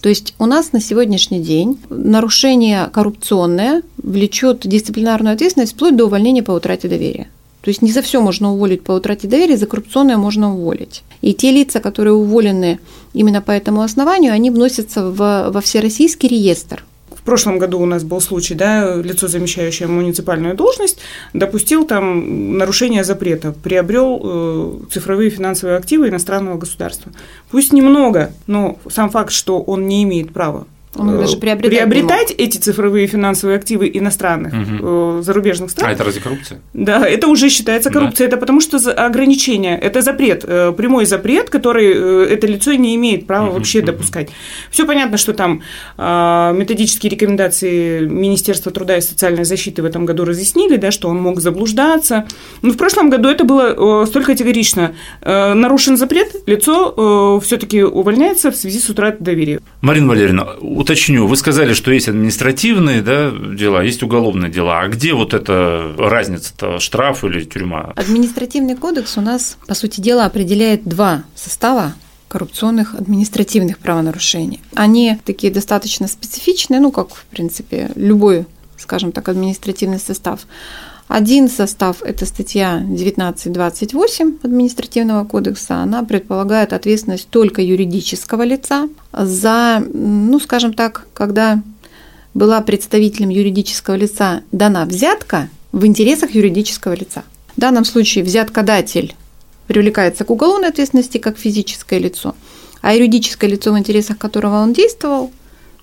То 0.00 0.08
есть 0.08 0.34
у 0.38 0.46
нас 0.46 0.72
на 0.72 0.80
сегодняшний 0.80 1.40
день 1.40 1.78
нарушение 1.90 2.86
коррупционное 2.86 3.82
влечет 4.02 4.66
дисциплинарную 4.66 5.34
ответственность 5.34 5.74
вплоть 5.74 5.96
до 5.96 6.06
увольнения 6.06 6.42
по 6.42 6.52
утрате 6.52 6.88
доверия. 6.88 7.28
То 7.60 7.68
есть 7.68 7.82
не 7.82 7.92
за 7.92 8.00
все 8.00 8.22
можно 8.22 8.52
уволить 8.54 8.82
по 8.82 8.92
утрате 8.92 9.28
доверия, 9.28 9.58
за 9.58 9.66
коррупционное 9.66 10.16
можно 10.16 10.54
уволить. 10.54 11.02
И 11.20 11.34
те 11.34 11.50
лица, 11.50 11.80
которые 11.80 12.14
уволены 12.14 12.80
именно 13.12 13.42
по 13.42 13.50
этому 13.50 13.82
основанию, 13.82 14.32
они 14.32 14.50
вносятся 14.50 15.10
в, 15.10 15.50
во 15.50 15.60
всероссийский 15.60 16.28
реестр. 16.28 16.84
В 17.20 17.22
прошлом 17.22 17.58
году 17.58 17.78
у 17.78 17.86
нас 17.86 18.02
был 18.02 18.20
случай, 18.20 18.54
да, 18.54 18.96
лицо, 18.96 19.28
замещающее 19.28 19.86
муниципальную 19.86 20.54
должность, 20.54 20.98
допустил 21.34 21.84
там 21.84 22.56
нарушение 22.56 23.04
запрета, 23.04 23.52
приобрел 23.52 24.20
э, 24.22 24.72
цифровые 24.90 25.28
финансовые 25.28 25.76
активы 25.76 26.08
иностранного 26.08 26.56
государства. 26.56 27.12
Пусть 27.50 27.72
немного, 27.72 28.32
но 28.46 28.78
сам 28.90 29.10
факт, 29.10 29.32
что 29.32 29.60
он 29.60 29.86
не 29.86 30.02
имеет 30.02 30.32
права 30.32 30.66
даже 30.94 31.36
приобретать, 31.36 31.78
приобретать 31.78 32.30
эти 32.32 32.58
цифровые 32.58 33.06
финансовые 33.06 33.56
активы 33.56 33.90
иностранных 33.92 34.52
угу. 34.52 35.22
зарубежных 35.22 35.70
стран. 35.70 35.90
А 35.90 35.92
это 35.92 36.02
разве 36.02 36.20
коррупция? 36.20 36.60
Да, 36.72 37.06
это 37.06 37.28
уже 37.28 37.48
считается 37.48 37.90
коррупцией. 37.90 38.28
Да. 38.28 38.36
Это 38.36 38.36
потому 38.40 38.60
что 38.60 38.78
ограничение, 38.92 39.78
это 39.78 40.02
запрет, 40.02 40.44
э, 40.46 40.72
прямой 40.76 41.06
запрет, 41.06 41.48
который 41.48 41.92
э, 41.94 42.26
это 42.30 42.46
лицо 42.48 42.72
не 42.74 42.96
имеет 42.96 43.26
права 43.26 43.46
угу. 43.46 43.54
вообще 43.54 43.82
допускать. 43.82 44.30
Все 44.70 44.84
понятно, 44.84 45.16
что 45.16 45.32
там 45.32 45.62
а, 45.96 46.52
методические 46.52 47.10
рекомендации 47.10 48.00
Министерства 48.00 48.72
труда 48.72 48.96
и 48.96 49.00
социальной 49.00 49.44
защиты 49.44 49.82
в 49.82 49.84
этом 49.84 50.06
году 50.06 50.24
разъяснили, 50.24 50.76
да, 50.76 50.90
что 50.90 51.08
он 51.08 51.20
мог 51.22 51.40
заблуждаться. 51.40 52.26
Но 52.62 52.72
в 52.72 52.76
прошлом 52.76 53.10
году 53.10 53.28
это 53.28 53.44
было 53.44 54.04
столь 54.06 54.24
категорично. 54.24 54.94
Нарушен 55.24 55.96
запрет, 55.96 56.34
лицо 56.46 57.40
все-таки 57.40 57.82
увольняется 57.82 58.50
в 58.50 58.56
связи 58.56 58.80
с 58.80 58.88
утратой 58.88 59.24
доверия. 59.24 59.60
Марина 59.80 60.08
Валерьевна, 60.08 60.48
уточню, 60.80 61.26
вы 61.26 61.36
сказали, 61.36 61.74
что 61.74 61.92
есть 61.92 62.08
административные 62.08 63.02
да, 63.02 63.30
дела, 63.30 63.82
есть 63.82 64.02
уголовные 64.02 64.50
дела. 64.50 64.80
А 64.80 64.88
где 64.88 65.12
вот 65.12 65.34
эта 65.34 65.94
разница-то, 65.98 66.80
штраф 66.80 67.22
или 67.24 67.44
тюрьма? 67.44 67.92
Административный 67.96 68.76
кодекс 68.76 69.16
у 69.18 69.20
нас, 69.20 69.58
по 69.66 69.74
сути 69.74 70.00
дела, 70.00 70.24
определяет 70.24 70.84
два 70.84 71.24
состава 71.34 71.94
коррупционных 72.28 72.94
административных 72.94 73.78
правонарушений. 73.78 74.60
Они 74.74 75.18
такие 75.24 75.52
достаточно 75.52 76.08
специфичные, 76.08 76.80
ну, 76.80 76.92
как, 76.92 77.14
в 77.14 77.24
принципе, 77.26 77.90
любой, 77.96 78.46
скажем 78.78 79.12
так, 79.12 79.28
административный 79.28 79.98
состав. 79.98 80.40
Один 81.10 81.48
состав– 81.48 82.02
это 82.04 82.24
статья 82.24 82.76
1928 82.76 84.34
административного 84.44 85.24
кодекса. 85.24 85.78
Она 85.78 86.04
предполагает 86.04 86.72
ответственность 86.72 87.26
только 87.30 87.60
юридического 87.60 88.44
лица 88.44 88.88
за, 89.12 89.82
ну, 89.92 90.38
скажем 90.38 90.72
так, 90.72 91.08
когда 91.12 91.60
была 92.32 92.60
представителем 92.60 93.28
юридического 93.30 93.96
лица 93.96 94.42
дана 94.52 94.84
взятка 94.84 95.48
в 95.72 95.84
интересах 95.84 96.30
юридического 96.30 96.94
лица. 96.94 97.24
В 97.56 97.60
данном 97.60 97.84
случае 97.84 98.22
взяткодатель 98.22 99.16
привлекается 99.66 100.24
к 100.24 100.30
уголовной 100.30 100.68
ответственности 100.68 101.18
как 101.18 101.38
физическое 101.38 101.98
лицо, 101.98 102.36
а 102.82 102.94
юридическое 102.94 103.50
лицо, 103.50 103.72
в 103.72 103.78
интересах 103.80 104.16
которого 104.16 104.62
он 104.62 104.72
действовал, 104.72 105.32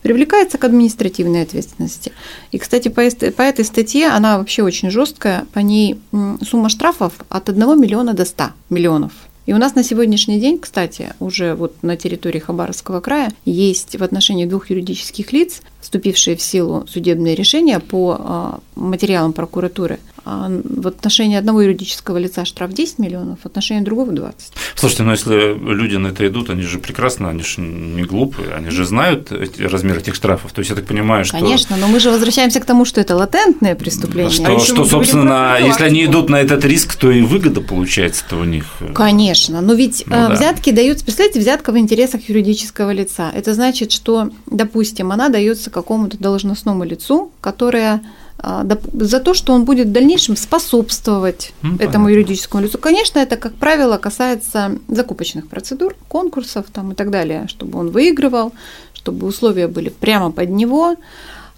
привлекается 0.02 0.58
к 0.58 0.64
административной 0.64 1.44
ответственности. 1.44 2.12
И, 2.52 2.58
кстати, 2.58 2.88
по, 2.88 3.02
по 3.32 3.42
этой 3.42 3.66
статье, 3.66 4.08
она 4.08 4.38
вообще 4.38 4.64
очень 4.64 4.90
жесткая, 4.90 5.46
по 5.54 5.60
ней 5.60 6.00
сумма 6.48 6.70
штрафов 6.70 7.14
от 7.30 7.50
1 7.50 7.80
миллиона 7.80 8.14
до 8.14 8.26
100 8.26 8.52
миллионов. 8.70 9.12
И 9.48 9.54
у 9.54 9.58
нас 9.58 9.76
на 9.76 9.84
сегодняшний 9.84 10.42
день, 10.42 10.60
кстати, 10.60 11.14
уже 11.22 11.56
вот 11.56 11.82
на 11.82 11.96
территории 11.96 12.40
Хабаровского 12.40 13.00
края 13.00 13.32
есть 13.46 13.96
в 13.96 14.04
отношении 14.04 14.46
двух 14.46 14.70
юридических 14.70 15.32
лиц, 15.32 15.62
вступившие 15.82 16.36
в 16.36 16.42
силу 16.42 16.86
судебные 16.88 17.36
решения 17.36 17.80
по 17.80 18.18
а, 18.20 18.60
материалам 18.76 19.34
прокуратуры 19.34 20.00
а 20.30 20.50
в 20.50 20.88
отношении 20.88 21.38
одного 21.38 21.62
юридического 21.62 22.18
лица 22.18 22.44
штраф 22.44 22.74
10 22.74 23.00
миллионов, 23.00 23.40
в 23.42 23.46
отношении 23.46 23.82
другого 23.82 24.12
20. 24.12 24.52
Слушайте, 24.76 25.04
но 25.04 25.12
если 25.12 25.54
люди 25.54 25.96
на 25.96 26.08
это 26.08 26.28
идут, 26.28 26.50
они 26.50 26.64
же 26.64 26.80
прекрасно, 26.80 27.30
они 27.30 27.44
же 27.44 27.62
не 27.62 28.04
глупые, 28.04 28.54
они 28.54 28.70
же 28.70 28.84
знают 28.84 29.32
размер 29.58 30.00
этих 30.00 30.16
штрафов. 30.16 30.52
То 30.52 30.60
есть 30.60 30.70
я 30.70 30.76
так 30.76 30.86
понимаю, 30.86 31.24
что… 31.24 31.38
Конечно, 31.38 31.78
но 31.78 31.88
мы 31.88 32.02
же 32.02 32.12
возвращаемся 32.12 32.60
к 32.60 32.66
тому, 32.66 32.84
что 32.84 33.00
это 33.00 33.16
латентное 33.16 33.74
преступление. 33.76 34.34
Что, 34.34 34.58
а 34.58 34.60
что 34.60 34.84
собственно, 34.84 35.60
если 35.62 35.86
они 35.86 36.04
идут 36.04 36.30
на 36.30 36.42
этот 36.42 36.66
риск, 36.66 36.96
то 36.96 37.10
и 37.10 37.22
выгода 37.22 37.62
получается-то 37.62 38.36
у 38.36 38.44
них. 38.44 38.66
Конечно, 38.94 39.62
но 39.62 39.76
ведь 39.76 40.04
ну, 40.08 40.12
да. 40.12 40.30
взятки 40.32 40.72
даются, 40.72 41.06
представляете, 41.06 41.40
взятка 41.40 41.72
в 41.72 41.78
интересах 41.78 42.28
юридического 42.28 42.92
лица. 42.92 43.32
Это 43.34 43.54
значит, 43.54 43.94
что, 43.94 44.30
допустим, 44.46 45.14
она 45.14 45.30
дается 45.30 45.70
какому-то 45.82 46.18
должностному 46.18 46.84
лицу, 46.84 47.32
которое 47.42 48.02
а, 48.40 48.66
за 48.94 49.20
то, 49.20 49.34
что 49.34 49.54
он 49.54 49.66
будет 49.66 49.88
в 49.88 49.92
дальнейшем 49.92 50.36
способствовать 50.36 51.54
ну, 51.62 51.76
этому 51.76 52.06
понятно. 52.06 52.10
юридическому 52.10 52.64
лицу. 52.64 52.78
Конечно, 52.78 53.20
это, 53.20 53.36
как 53.36 53.54
правило, 53.54 53.98
касается 53.98 54.78
закупочных 54.88 55.48
процедур, 55.48 55.96
конкурсов 56.08 56.66
там, 56.72 56.92
и 56.92 56.96
так 56.96 57.10
далее, 57.10 57.48
чтобы 57.48 57.80
он 57.80 57.90
выигрывал, 57.90 58.54
чтобы 58.94 59.28
условия 59.28 59.68
были 59.68 59.90
прямо 59.90 60.32
под 60.32 60.50
него, 60.50 60.96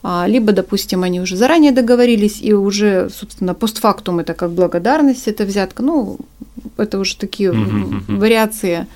а, 0.03 0.25
либо, 0.27 0.51
допустим, 0.51 1.03
они 1.03 1.19
уже 1.21 1.35
заранее 1.35 1.71
договорились, 1.71 2.41
и 2.41 2.53
уже, 2.53 3.09
собственно, 3.09 3.53
постфактум 3.53 4.19
это 4.19 4.33
как 4.33 4.51
благодарность, 4.51 5.27
это 5.27 5.43
взятка, 5.43 5.83
ну, 5.83 6.17
это 6.77 6.99
уже 6.99 7.17
такие 7.17 7.51
вариации. 8.07 8.87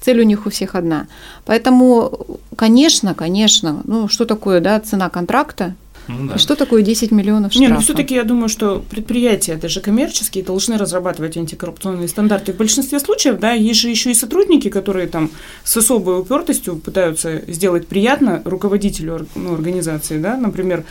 Цель 0.00 0.20
у 0.20 0.24
них 0.24 0.46
у 0.46 0.50
всех 0.50 0.74
одна. 0.74 1.06
Поэтому, 1.44 2.38
конечно, 2.56 3.14
конечно, 3.14 3.82
ну, 3.84 4.08
что 4.08 4.24
такое, 4.24 4.60
да, 4.60 4.78
цена 4.80 5.08
контракта, 5.08 5.74
Ну, 6.08 6.28
да. 6.28 6.34
И 6.36 6.38
что 6.38 6.54
такое 6.54 6.82
10 6.82 7.10
миллионов 7.10 7.52
штрафов? 7.52 7.68
Не, 7.68 7.74
ну 7.74 7.80
все-таки 7.80 8.14
я 8.14 8.22
думаю, 8.22 8.48
что 8.48 8.84
предприятия, 8.88 9.56
даже 9.56 9.80
коммерческие, 9.80 10.44
должны 10.44 10.78
разрабатывать 10.78 11.36
антикоррупционные 11.36 12.08
стандарты. 12.08 12.52
В 12.52 12.56
большинстве 12.56 13.00
случаев, 13.00 13.40
да, 13.40 13.52
есть 13.52 13.80
же 13.80 13.88
еще 13.88 14.10
и 14.10 14.14
сотрудники, 14.14 14.68
которые 14.68 15.08
там 15.08 15.30
с 15.64 15.76
особой 15.76 16.20
упертостью 16.20 16.76
пытаются 16.76 17.42
сделать 17.48 17.88
приятно 17.88 18.42
руководителю 18.44 19.26
ну, 19.34 19.54
организации, 19.54 20.18
да, 20.18 20.36
например, 20.36 20.84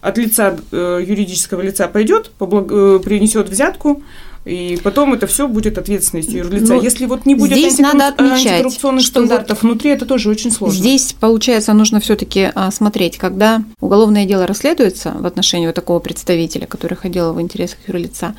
от 0.00 0.18
лица 0.18 0.56
э, 0.72 1.00
юридического 1.06 1.60
лица 1.60 1.86
пойдет, 1.86 2.30
поблаг... 2.38 2.66
э, 2.70 2.98
принесет 3.04 3.48
взятку, 3.48 4.02
и 4.44 4.78
потом 4.82 5.14
это 5.14 5.26
все 5.26 5.46
будет 5.46 5.78
ответственностью 5.78 6.38
юрлица. 6.38 6.74
Ну, 6.74 6.82
Если 6.82 7.06
вот 7.06 7.26
не 7.26 7.34
будет 7.34 7.52
здесь 7.52 7.78
антикорруп... 7.78 7.94
надо 7.94 8.14
отмечать, 8.14 8.46
антикоррупционных 8.46 9.06
стандартов 9.06 9.62
вот 9.62 9.70
внутри, 9.70 9.90
это 9.90 10.04
тоже 10.04 10.30
очень 10.30 10.50
сложно. 10.50 10.78
Здесь, 10.78 11.14
получается, 11.18 11.72
нужно 11.72 12.00
все-таки 12.00 12.50
а, 12.54 12.70
смотреть, 12.72 13.18
когда 13.18 13.62
уголовное 13.80 14.26
дело 14.26 14.46
расследуется 14.46 15.12
в 15.12 15.26
отношении 15.26 15.66
вот 15.66 15.76
такого 15.76 16.00
представителя, 16.00 16.66
который 16.66 16.96
ходил 16.96 17.32
в 17.32 17.40
интересах 17.40 17.78
юрлица, 17.86 18.34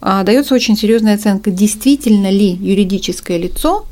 а, 0.00 0.24
дается 0.24 0.54
очень 0.54 0.76
серьезная 0.76 1.14
оценка, 1.14 1.50
действительно 1.52 2.30
ли 2.30 2.50
юридическое 2.50 3.38
лицо, 3.38 3.86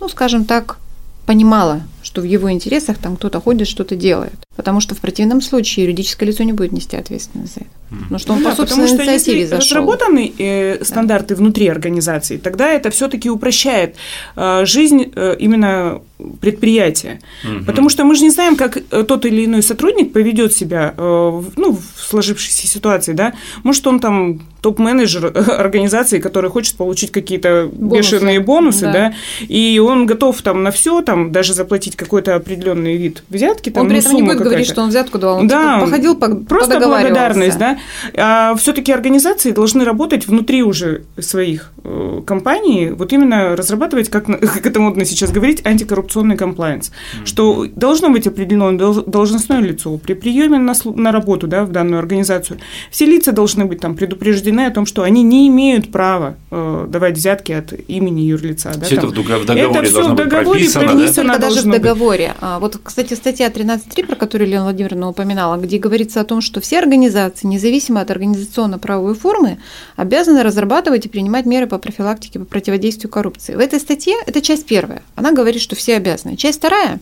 ну, 0.00 0.08
скажем 0.08 0.44
так, 0.44 0.78
понимало, 1.26 1.82
что 2.02 2.20
в 2.20 2.24
его 2.24 2.50
интересах 2.50 2.96
там 2.96 3.16
кто-то 3.16 3.40
ходит, 3.40 3.66
что-то 3.66 3.96
делает. 3.96 4.38
Потому 4.56 4.80
что 4.80 4.94
в 4.94 4.98
противном 4.98 5.42
случае 5.42 5.84
юридическое 5.84 6.28
лицо 6.28 6.44
не 6.44 6.52
будет 6.52 6.72
нести 6.72 6.96
ответственность 6.96 7.54
за 7.54 7.60
это. 7.60 7.70
Но 8.10 8.18
что 8.18 8.34
он 8.34 8.40
ну, 8.40 8.50
по 8.50 8.56
да, 8.56 8.62
потому 8.64 8.86
что 8.86 9.02
если 9.02 9.44
зашел. 9.44 9.78
разработаны 9.78 10.32
э, 10.38 10.84
стандарты 10.84 11.34
да. 11.34 11.38
внутри 11.40 11.68
организации, 11.68 12.36
тогда 12.36 12.68
это 12.70 12.90
все-таки 12.90 13.30
упрощает 13.30 13.96
э, 14.36 14.64
жизнь 14.66 15.10
э, 15.14 15.36
именно 15.38 16.00
предприятия. 16.40 17.20
Угу. 17.44 17.64
Потому 17.64 17.88
что 17.88 18.04
мы 18.04 18.14
же 18.14 18.22
не 18.22 18.30
знаем, 18.30 18.56
как 18.56 18.76
э, 18.76 19.04
тот 19.04 19.24
или 19.24 19.44
иной 19.44 19.62
сотрудник 19.62 20.12
поведет 20.12 20.52
себя 20.52 20.94
э, 20.96 21.42
ну, 21.56 21.72
в 21.72 22.02
сложившейся 22.02 22.66
ситуации. 22.66 23.12
Да? 23.12 23.32
Может, 23.62 23.86
он 23.86 24.00
там 24.00 24.40
топ-менеджер 24.60 25.26
организации, 25.58 26.18
который 26.18 26.50
хочет 26.50 26.76
получить 26.76 27.12
какие-то 27.12 27.70
бешеные 27.72 28.40
бонусы, 28.40 28.86
да. 28.86 28.92
да, 28.92 29.14
и 29.46 29.78
он 29.78 30.06
готов 30.06 30.40
там 30.42 30.62
на 30.62 30.70
все, 30.70 31.00
там 31.02 31.30
даже 31.32 31.54
заплатить 31.54 31.96
какой-то 31.96 32.34
определенный 32.34 32.96
вид 32.96 33.22
взятки. 33.28 33.70
Там, 33.70 33.84
он 33.84 33.88
при 33.88 33.98
этом 33.98 34.14
не 34.14 34.22
будет 34.22 34.38
говорить, 34.38 34.66
что 34.66 34.82
он 34.82 34.88
взятку 34.88 35.18
давал, 35.18 35.38
он 35.38 35.48
да, 35.48 35.76
типа 35.76 35.86
походил, 35.86 36.16
по, 36.16 36.34
просто 36.34 36.80
благодарность, 36.80 37.58
да. 37.58 37.77
А 38.14 38.54
все-таки 38.56 38.92
организации 38.92 39.52
должны 39.52 39.84
работать 39.84 40.26
внутри 40.26 40.62
уже 40.62 41.02
своих 41.18 41.72
э, 41.84 42.22
компаний, 42.26 42.90
вот 42.90 43.12
именно 43.12 43.56
разрабатывать, 43.56 44.08
как, 44.08 44.26
как 44.40 44.66
это 44.66 44.80
модно 44.80 45.04
сейчас 45.04 45.30
говорить, 45.30 45.64
антикоррупционный 45.64 46.36
комплайенс, 46.36 46.90
mm-hmm. 46.90 47.26
что 47.26 47.66
должно 47.74 48.10
быть 48.10 48.26
определенное 48.26 48.78
должностное 49.02 49.60
лицо 49.60 49.96
при 49.98 50.14
приеме 50.14 50.58
на, 50.58 50.74
на 50.84 51.12
работу, 51.12 51.46
да, 51.46 51.64
в 51.64 51.72
данную 51.72 51.98
организацию. 51.98 52.58
Все 52.90 53.06
лица 53.06 53.32
должны 53.32 53.64
быть 53.64 53.80
там 53.80 53.94
предупреждены 53.94 54.66
о 54.66 54.70
том, 54.70 54.86
что 54.86 55.02
они 55.02 55.22
не 55.22 55.48
имеют 55.48 55.90
права 55.92 56.36
э, 56.50 56.86
давать 56.88 57.16
взятки 57.16 57.52
от 57.52 57.72
имени 57.88 58.22
юрлица. 58.22 58.72
Да, 58.74 58.86
все 58.86 58.96
там. 58.96 59.10
это 59.10 59.20
в 59.20 59.46
договоре 59.46 59.88
это 59.88 59.92
должно 59.92 60.14
быть 60.14 60.28
прописано, 60.28 60.84
прописано 60.86 61.32
да? 61.34 61.38
даже 61.38 61.60
в 61.62 61.70
договоре. 61.70 62.34
А, 62.40 62.58
вот, 62.58 62.78
кстати, 62.82 63.14
статья 63.14 63.48
13.3, 63.48 64.06
про 64.06 64.16
которую 64.16 64.48
Елена 64.48 64.64
Владимировна 64.64 65.08
упоминала, 65.08 65.56
где 65.56 65.78
говорится 65.78 66.20
о 66.20 66.24
том, 66.24 66.40
что 66.40 66.60
все 66.60 66.78
организации, 66.78 67.46
независимо 67.46 67.67
от 68.02 68.10
организационно-правовой 68.10 69.14
формы, 69.14 69.58
обязаны 69.96 70.42
разрабатывать 70.42 71.06
и 71.06 71.08
принимать 71.08 71.46
меры 71.46 71.66
по 71.66 71.78
профилактике, 71.78 72.38
по 72.38 72.44
противодействию 72.44 73.10
коррупции. 73.10 73.54
В 73.54 73.58
этой 73.58 73.80
статье, 73.80 74.14
это 74.26 74.40
часть 74.40 74.66
первая, 74.66 75.02
она 75.14 75.32
говорит, 75.32 75.62
что 75.62 75.76
все 75.76 75.96
обязаны. 75.96 76.36
Часть 76.36 76.58
вторая, 76.58 77.00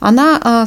она 0.00 0.40
а, 0.42 0.66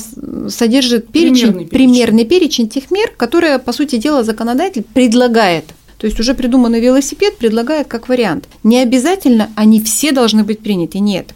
содержит 0.49 1.09
перечень, 1.09 1.51
примерный 1.51 1.65
перечень. 1.65 1.69
примерный 1.69 2.25
перечень 2.25 2.69
тех 2.69 2.91
мер, 2.91 3.11
которые, 3.15 3.59
по 3.59 3.71
сути 3.71 3.97
дела, 3.97 4.23
законодатель 4.23 4.83
предлагает 4.83 5.65
то 5.99 6.07
есть 6.07 6.17
уже 6.17 6.33
придуманный 6.33 6.79
велосипед 6.79 7.37
предлагает 7.37 7.87
как 7.87 8.07
вариант. 8.07 8.47
Не 8.63 8.79
обязательно 8.79 9.49
они 9.55 9.81
все 9.81 10.13
должны 10.13 10.45
быть 10.45 10.61
приняты, 10.61 10.99
нет. 10.99 11.33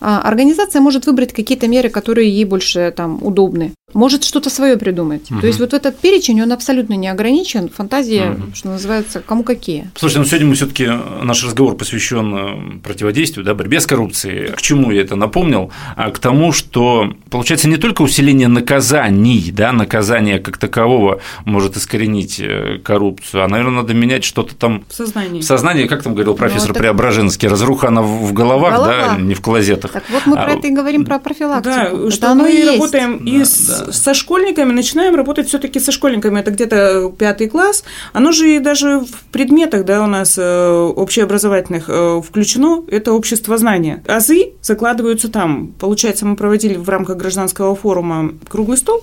А, 0.00 0.22
организация 0.22 0.80
может 0.80 1.06
выбрать 1.06 1.32
какие-то 1.32 1.68
меры, 1.68 1.90
которые 1.90 2.30
ей 2.30 2.44
больше 2.44 2.92
там 2.96 3.22
удобны. 3.22 3.74
Может 3.94 4.24
что-то 4.24 4.50
свое 4.50 4.76
придумать. 4.76 5.30
Угу. 5.30 5.40
То 5.40 5.46
есть 5.46 5.58
вот 5.60 5.72
этот 5.72 5.98
перечень, 5.98 6.42
он 6.42 6.52
абсолютно 6.52 6.94
не 6.94 7.08
ограничен. 7.08 7.70
Фантазия, 7.70 8.32
угу. 8.32 8.54
что 8.54 8.68
называется, 8.68 9.20
кому 9.20 9.44
какие. 9.44 9.90
Слушайте, 9.96 10.20
ну 10.20 10.24
сегодня 10.26 10.46
мы 10.48 10.54
все-таки 10.56 10.86
наш 11.22 11.42
разговор 11.42 11.74
посвящен 11.74 12.34
э, 12.34 12.80
противодействию, 12.80 13.46
да, 13.46 13.54
борьбе 13.54 13.80
с 13.80 13.86
коррупцией. 13.86 14.52
К 14.52 14.60
чему 14.60 14.90
я 14.90 15.00
это 15.00 15.16
напомнил? 15.16 15.72
А 15.96 16.10
к 16.10 16.18
тому, 16.18 16.52
что 16.52 17.14
получается 17.30 17.66
не 17.66 17.78
только 17.78 18.02
усиление 18.02 18.48
наказаний, 18.48 19.50
да, 19.52 19.72
наказание 19.72 20.38
как 20.38 20.58
такового 20.58 21.20
может 21.46 21.78
искоренить 21.78 22.40
э, 22.40 22.78
коррупцию, 22.84 23.44
а, 23.44 23.48
наверное, 23.48 23.82
надо 23.82 23.94
менять 23.94 24.22
что-то 24.22 24.54
там 24.54 24.84
в 24.88 24.94
сознании. 24.94 25.40
В 25.40 25.44
сознании, 25.44 25.86
как 25.86 26.02
там 26.02 26.12
говорил 26.12 26.34
профессор 26.34 26.68
ну, 26.68 26.72
это... 26.72 26.80
Преображенский, 26.80 27.48
разруха 27.48 27.88
она 27.88 28.02
в 28.02 28.34
головах, 28.34 28.74
Голова. 28.74 29.08
да, 29.08 29.16
не 29.16 29.34
в 29.34 29.40
клозетах. 29.40 29.92
Так 29.92 30.04
вот 30.10 30.26
мы 30.26 30.36
а, 30.36 30.44
про 30.44 30.52
это 30.52 30.66
и 30.66 30.70
говорим 30.70 31.06
про 31.06 31.18
профилактику. 31.18 31.74
Да, 31.74 31.84
это 31.84 32.10
что 32.10 32.34
мы 32.34 32.52
и 32.52 32.66
работаем 32.66 33.24
да, 33.24 33.30
и 33.30 33.44
с, 33.44 33.77
со 33.92 34.14
школьниками, 34.14 34.72
начинаем 34.72 35.14
работать 35.14 35.48
все-таки 35.48 35.80
со 35.80 35.92
школьниками. 35.92 36.40
Это 36.40 36.50
где-то 36.50 37.12
пятый 37.16 37.48
класс. 37.48 37.84
Оно 38.12 38.32
же 38.32 38.56
и 38.56 38.58
даже 38.58 39.00
в 39.00 39.24
предметах, 39.32 39.84
да, 39.84 40.02
у 40.02 40.06
нас 40.06 40.36
э, 40.38 40.70
общеобразовательных 40.96 41.84
э, 41.88 42.22
включено. 42.26 42.84
Это 42.88 43.12
общество 43.12 43.58
знания. 43.58 44.02
Азы 44.06 44.52
закладываются 44.62 45.28
там. 45.28 45.68
Получается, 45.78 46.26
мы 46.26 46.36
проводили 46.36 46.74
в 46.74 46.88
рамках 46.88 47.16
гражданского 47.16 47.74
форума 47.74 48.32
круглый 48.48 48.78
стол 48.78 49.02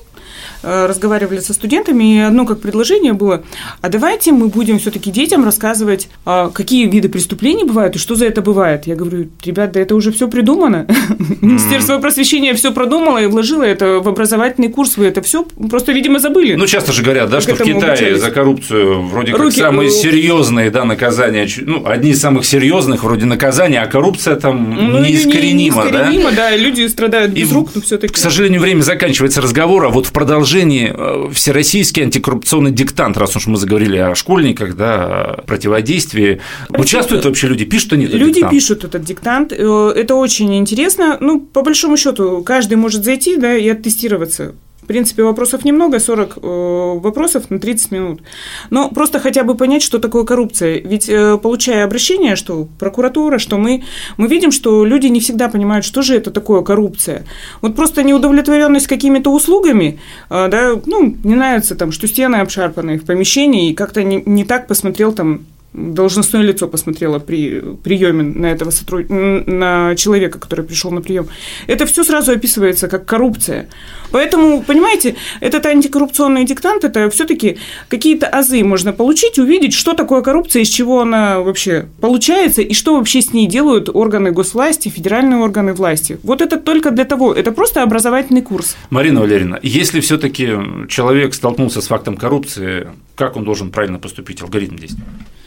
Э, 0.64 0.86
разговаривали 0.88 1.40
со 1.40 1.54
студентами, 1.54 2.16
и 2.16 2.20
одно 2.20 2.46
как 2.46 2.60
предложение 2.60 3.14
было, 3.14 3.44
а 3.82 3.90
давайте 3.90 4.32
мы 4.32 4.48
будем 4.48 4.80
все-таки 4.80 5.12
детям 5.12 5.46
рассказывать, 5.46 6.10
а, 6.26 6.50
какие 6.50 6.88
виды 6.88 7.10
преступлений 7.10 7.64
бывают 7.64 7.96
и 7.96 8.00
что 8.00 8.16
за 8.16 8.26
это 8.26 8.42
бывает. 8.42 8.88
Я 8.88 8.96
говорю, 8.96 9.30
ребят, 9.44 9.72
да 9.74 9.80
это 9.80 9.96
уже 9.96 10.12
все 10.12 10.28
придумано. 10.28 10.88
Министерство 11.42 12.00
просвещения 12.00 12.54
все 12.54 12.72
продумало 12.72 13.20
и 13.20 13.28
вложило 13.28 13.64
это 13.64 14.00
в 14.00 14.08
образовательный 14.08 14.65
курс. 14.70 14.98
Вы 14.98 15.06
это 15.06 15.22
все 15.22 15.44
просто, 15.70 15.92
видимо, 15.92 16.20
забыли. 16.20 16.56
Ну, 16.56 16.68
часто 16.68 16.92
же 16.92 17.04
говорят, 17.04 17.30
да, 17.30 17.42
что 17.42 17.56
в 17.56 17.60
Китае 17.62 18.18
за 18.18 18.32
коррупцию 18.32 19.02
вроде 19.04 19.34
как 19.34 19.52
самые 19.52 19.90
серьезные 19.90 20.70
да, 20.70 20.86
наказания, 20.86 21.48
ну, 21.62 21.86
одни 21.86 22.12
из 22.12 22.22
самых 22.22 22.46
серьезных 22.46 23.04
вроде 23.04 23.26
наказания, 23.26 23.82
а 23.82 23.88
коррупция 23.88 24.36
там 24.36 24.92
ну, 24.92 25.00
неискоренима, 25.00 25.84
да? 25.84 26.10
Неискоренима, 26.10 26.32
да, 26.32 26.56
люди 26.56 26.88
страдают 26.88 27.32
без 27.32 27.52
рук, 27.52 27.72
но 27.76 27.82
все-таки. 27.82 28.14
К 28.14 28.18
сожалению, 28.18 28.62
время 28.62 28.82
заканчивается 28.82 29.42
разговора. 29.42 29.90
Вот 29.90 30.06
в 30.06 30.12
продолжении 30.12 30.92
э, 30.94 31.32
всероссийский 31.34 32.04
антикоррупционный 32.04 32.72
диктант, 32.72 33.18
раз 33.18 33.36
уж 33.36 33.48
мы 33.48 33.58
заговорили 33.58 33.98
о 33.98 34.16
школьниках, 34.16 34.76
да, 34.76 35.06
о 35.06 35.42
противодействии. 35.42 36.42
Участвуют 36.70 37.26
вообще 37.26 37.48
люди, 37.48 37.66
пишут 37.66 37.94
они 37.94 38.06
этот 38.06 38.20
Люди 38.20 38.36
диктант? 38.36 38.52
пишут 38.52 38.84
этот 38.84 39.04
диктант. 39.04 39.54
Э, 39.54 39.94
это 39.96 40.16
очень 40.16 40.56
интересно. 40.58 41.18
Ну, 41.20 41.40
по 41.40 41.62
большому 41.62 41.98
счету, 41.98 42.44
каждый 42.44 42.76
может 42.76 43.04
зайти 43.04 43.38
да, 43.38 43.56
и 43.56 43.68
оттестироваться 43.68 44.55
в 44.86 44.88
принципе, 44.88 45.24
вопросов 45.24 45.66
немного, 45.66 46.00
40 46.00 46.38
э, 46.38 47.00
вопросов 47.00 47.50
на 47.50 47.58
30 47.58 47.92
минут. 47.92 48.22
Но 48.70 48.90
просто 48.90 49.20
хотя 49.20 49.44
бы 49.44 49.56
понять, 49.56 49.82
что 49.82 49.98
такое 49.98 50.26
коррупция. 50.26 50.80
Ведь 50.80 51.10
э, 51.10 51.40
получая 51.42 51.86
обращение, 51.86 52.36
что 52.36 52.68
прокуратура, 52.78 53.40
что 53.40 53.58
мы, 53.58 53.84
мы 54.18 54.28
видим, 54.28 54.52
что 54.52 54.86
люди 54.86 55.08
не 55.08 55.20
всегда 55.20 55.50
понимают, 55.50 55.86
что 55.86 56.04
же 56.04 56.16
это 56.16 56.30
такое 56.30 56.62
коррупция. 56.62 57.26
Вот 57.62 57.76
просто 57.76 58.04
неудовлетворенность 58.04 58.86
какими-то 58.86 59.32
услугами, 59.32 60.00
э, 60.30 60.48
да, 60.50 60.80
ну, 60.86 61.16
не 61.24 61.34
нравится 61.34 61.74
там, 61.74 61.92
что 61.92 62.08
стены 62.08 62.36
обшарпаны 62.36 63.00
в 63.00 63.06
помещении, 63.06 63.72
и 63.72 63.74
как-то 63.74 64.04
не, 64.04 64.22
не 64.28 64.46
так 64.46 64.68
посмотрел 64.68 65.14
там 65.14 65.48
должностное 65.76 66.42
лицо 66.42 66.68
посмотрело 66.68 67.20
при 67.20 67.62
приеме 67.84 68.24
на 68.24 68.48
этого 68.48 68.72
сотруд... 68.72 69.06
на 69.10 69.96
человека, 69.96 70.40
который 70.40 70.66
пришел 70.66 70.92
на 70.92 71.02
прием. 71.02 71.28
Это 71.68 71.86
все 71.86 72.04
сразу 72.04 72.32
описывается 72.32 72.88
как 72.88 73.06
коррупция. 73.06 73.68
Поэтому, 74.12 74.64
понимаете, 74.64 75.16
этот 75.42 75.66
антикоррупционный 75.66 76.46
диктант 76.46 76.84
это 76.84 77.10
все-таки 77.10 77.58
какие-то 77.90 78.28
азы 78.28 78.64
можно 78.64 78.94
получить, 78.94 79.40
увидеть, 79.40 79.74
что 79.74 79.94
такое 79.94 80.22
коррупция, 80.22 80.62
из 80.62 80.70
чего 80.70 81.02
она 81.02 81.40
вообще 81.40 81.88
получается 82.00 82.62
и 82.62 82.74
что 82.74 82.96
вообще 82.96 83.22
с 83.22 83.34
ней 83.34 83.48
делают 83.48 83.90
органы 83.94 84.32
госвласти, 84.32 84.90
федеральные 84.90 85.40
органы 85.40 85.74
власти. 85.74 86.18
Вот 86.24 86.42
это 86.42 86.58
только 86.58 86.92
для 86.92 87.06
того, 87.06 87.34
это 87.34 87.52
просто 87.52 87.84
образовательный 87.84 88.42
курс. 88.42 88.78
Марина 88.90 89.22
Валерьевна, 89.22 89.60
если 89.62 90.00
все-таки 90.00 90.50
человек 90.88 91.34
столкнулся 91.34 91.82
с 91.82 91.88
фактом 91.88 92.16
коррупции, 92.18 92.88
как 93.16 93.36
он 93.38 93.44
должен 93.44 93.72
правильно 93.72 94.00
поступить, 94.00 94.42
алгоритм 94.42 94.76
действия? 94.76 95.04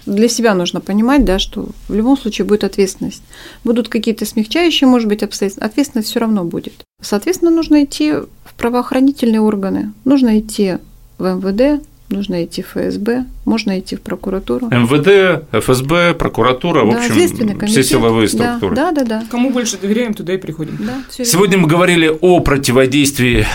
Для 0.06 0.28
себя 0.28 0.54
нужно 0.54 0.80
понимать, 0.80 1.24
да, 1.24 1.38
что 1.38 1.68
в 1.88 1.94
любом 1.94 2.16
случае 2.16 2.46
будет 2.46 2.64
ответственность. 2.64 3.22
Будут 3.64 3.88
какие-то 3.88 4.24
смягчающие, 4.24 4.88
может 4.88 5.08
быть, 5.08 5.22
обстоятельства. 5.22 5.66
Ответственность 5.66 6.08
все 6.08 6.20
равно 6.20 6.44
будет. 6.44 6.74
Соответственно, 7.02 7.50
нужно 7.50 7.84
идти 7.84 8.12
в 8.12 8.54
правоохранительные 8.56 9.40
органы, 9.40 9.92
нужно 10.04 10.38
идти 10.38 10.78
в 11.18 11.24
МВД, 11.24 11.82
нужно 12.10 12.44
идти 12.44 12.62
в 12.62 12.68
ФСБ, 12.68 13.26
можно 13.44 13.78
идти 13.78 13.96
в 13.96 14.00
прокуратуру. 14.00 14.68
МВД, 14.68 15.44
ФСБ, 15.52 16.14
прокуратура, 16.14 16.84
в 16.84 16.90
да, 16.90 16.98
общем, 16.98 17.66
все 17.66 17.82
силовые 17.82 18.28
структуры. 18.28 18.74
Да, 18.74 18.92
да, 18.92 19.04
да. 19.04 19.24
Кому 19.30 19.50
больше 19.50 19.78
доверяем, 19.78 20.14
туда 20.14 20.34
и 20.34 20.38
приходим. 20.38 20.78
Да, 20.80 21.24
Сегодня 21.24 21.58
мы 21.58 21.68
говорили 21.68 22.16
о 22.20 22.40
противодействии 22.40 23.46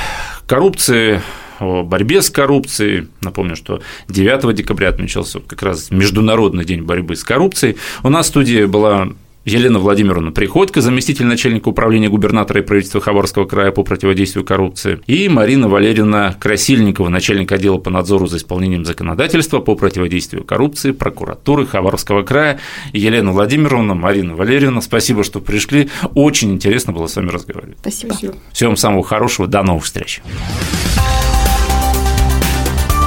коррупции 0.48 1.22
о 1.64 1.84
борьбе 1.84 2.22
с 2.22 2.30
коррупцией. 2.30 3.08
Напомню, 3.22 3.56
что 3.56 3.82
9 4.10 4.56
декабря 4.56 4.90
отмечался 4.90 5.40
как 5.40 5.62
раз 5.64 5.92
Международный 5.92 6.66
день 6.66 6.84
борьбы 6.84 7.16
с 7.16 7.24
коррупцией. 7.24 7.78
У 8.04 8.10
нас 8.10 8.26
в 8.28 8.30
студии 8.30 8.66
была 8.66 9.10
Елена 9.46 9.78
Владимировна 9.78 10.32
Приходько, 10.32 10.80
заместитель 10.80 11.26
начальника 11.26 11.68
управления 11.68 12.08
губернатора 12.08 12.62
и 12.62 12.64
правительства 12.64 13.02
Хабаровского 13.02 13.46
края 13.46 13.72
по 13.72 13.84
противодействию 13.84 14.46
коррупции, 14.46 15.02
и 15.06 15.28
Марина 15.28 15.68
Валерьевна 15.68 16.34
Красильникова, 16.40 17.10
начальник 17.10 17.52
отдела 17.52 17.78
по 17.78 17.90
надзору 17.90 18.28
за 18.28 18.38
исполнением 18.38 18.86
законодательства 18.86 19.60
по 19.60 19.76
противодействию 19.76 20.44
коррупции 20.46 20.92
прокуратуры 20.92 21.66
Хабаровского 21.66 22.24
края. 22.24 22.60
Елена 22.94 23.32
Владимировна, 23.32 23.96
Марина 23.96 24.36
Валерьевна, 24.36 24.82
спасибо, 24.82 25.24
что 25.24 25.42
пришли. 25.42 25.90
Очень 26.14 26.54
интересно 26.54 26.94
было 26.94 27.08
с 27.08 27.16
вами 27.16 27.30
разговаривать. 27.30 27.78
Спасибо. 27.82 28.14
Спасибо. 28.14 28.36
Всего 28.54 28.70
вам 28.70 28.78
самого 28.78 29.04
хорошего. 29.04 29.48
До 29.48 29.62
новых 29.62 29.84
встреч. 29.84 30.22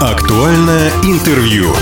Актуальное 0.01 0.91
интервью. 1.05 1.73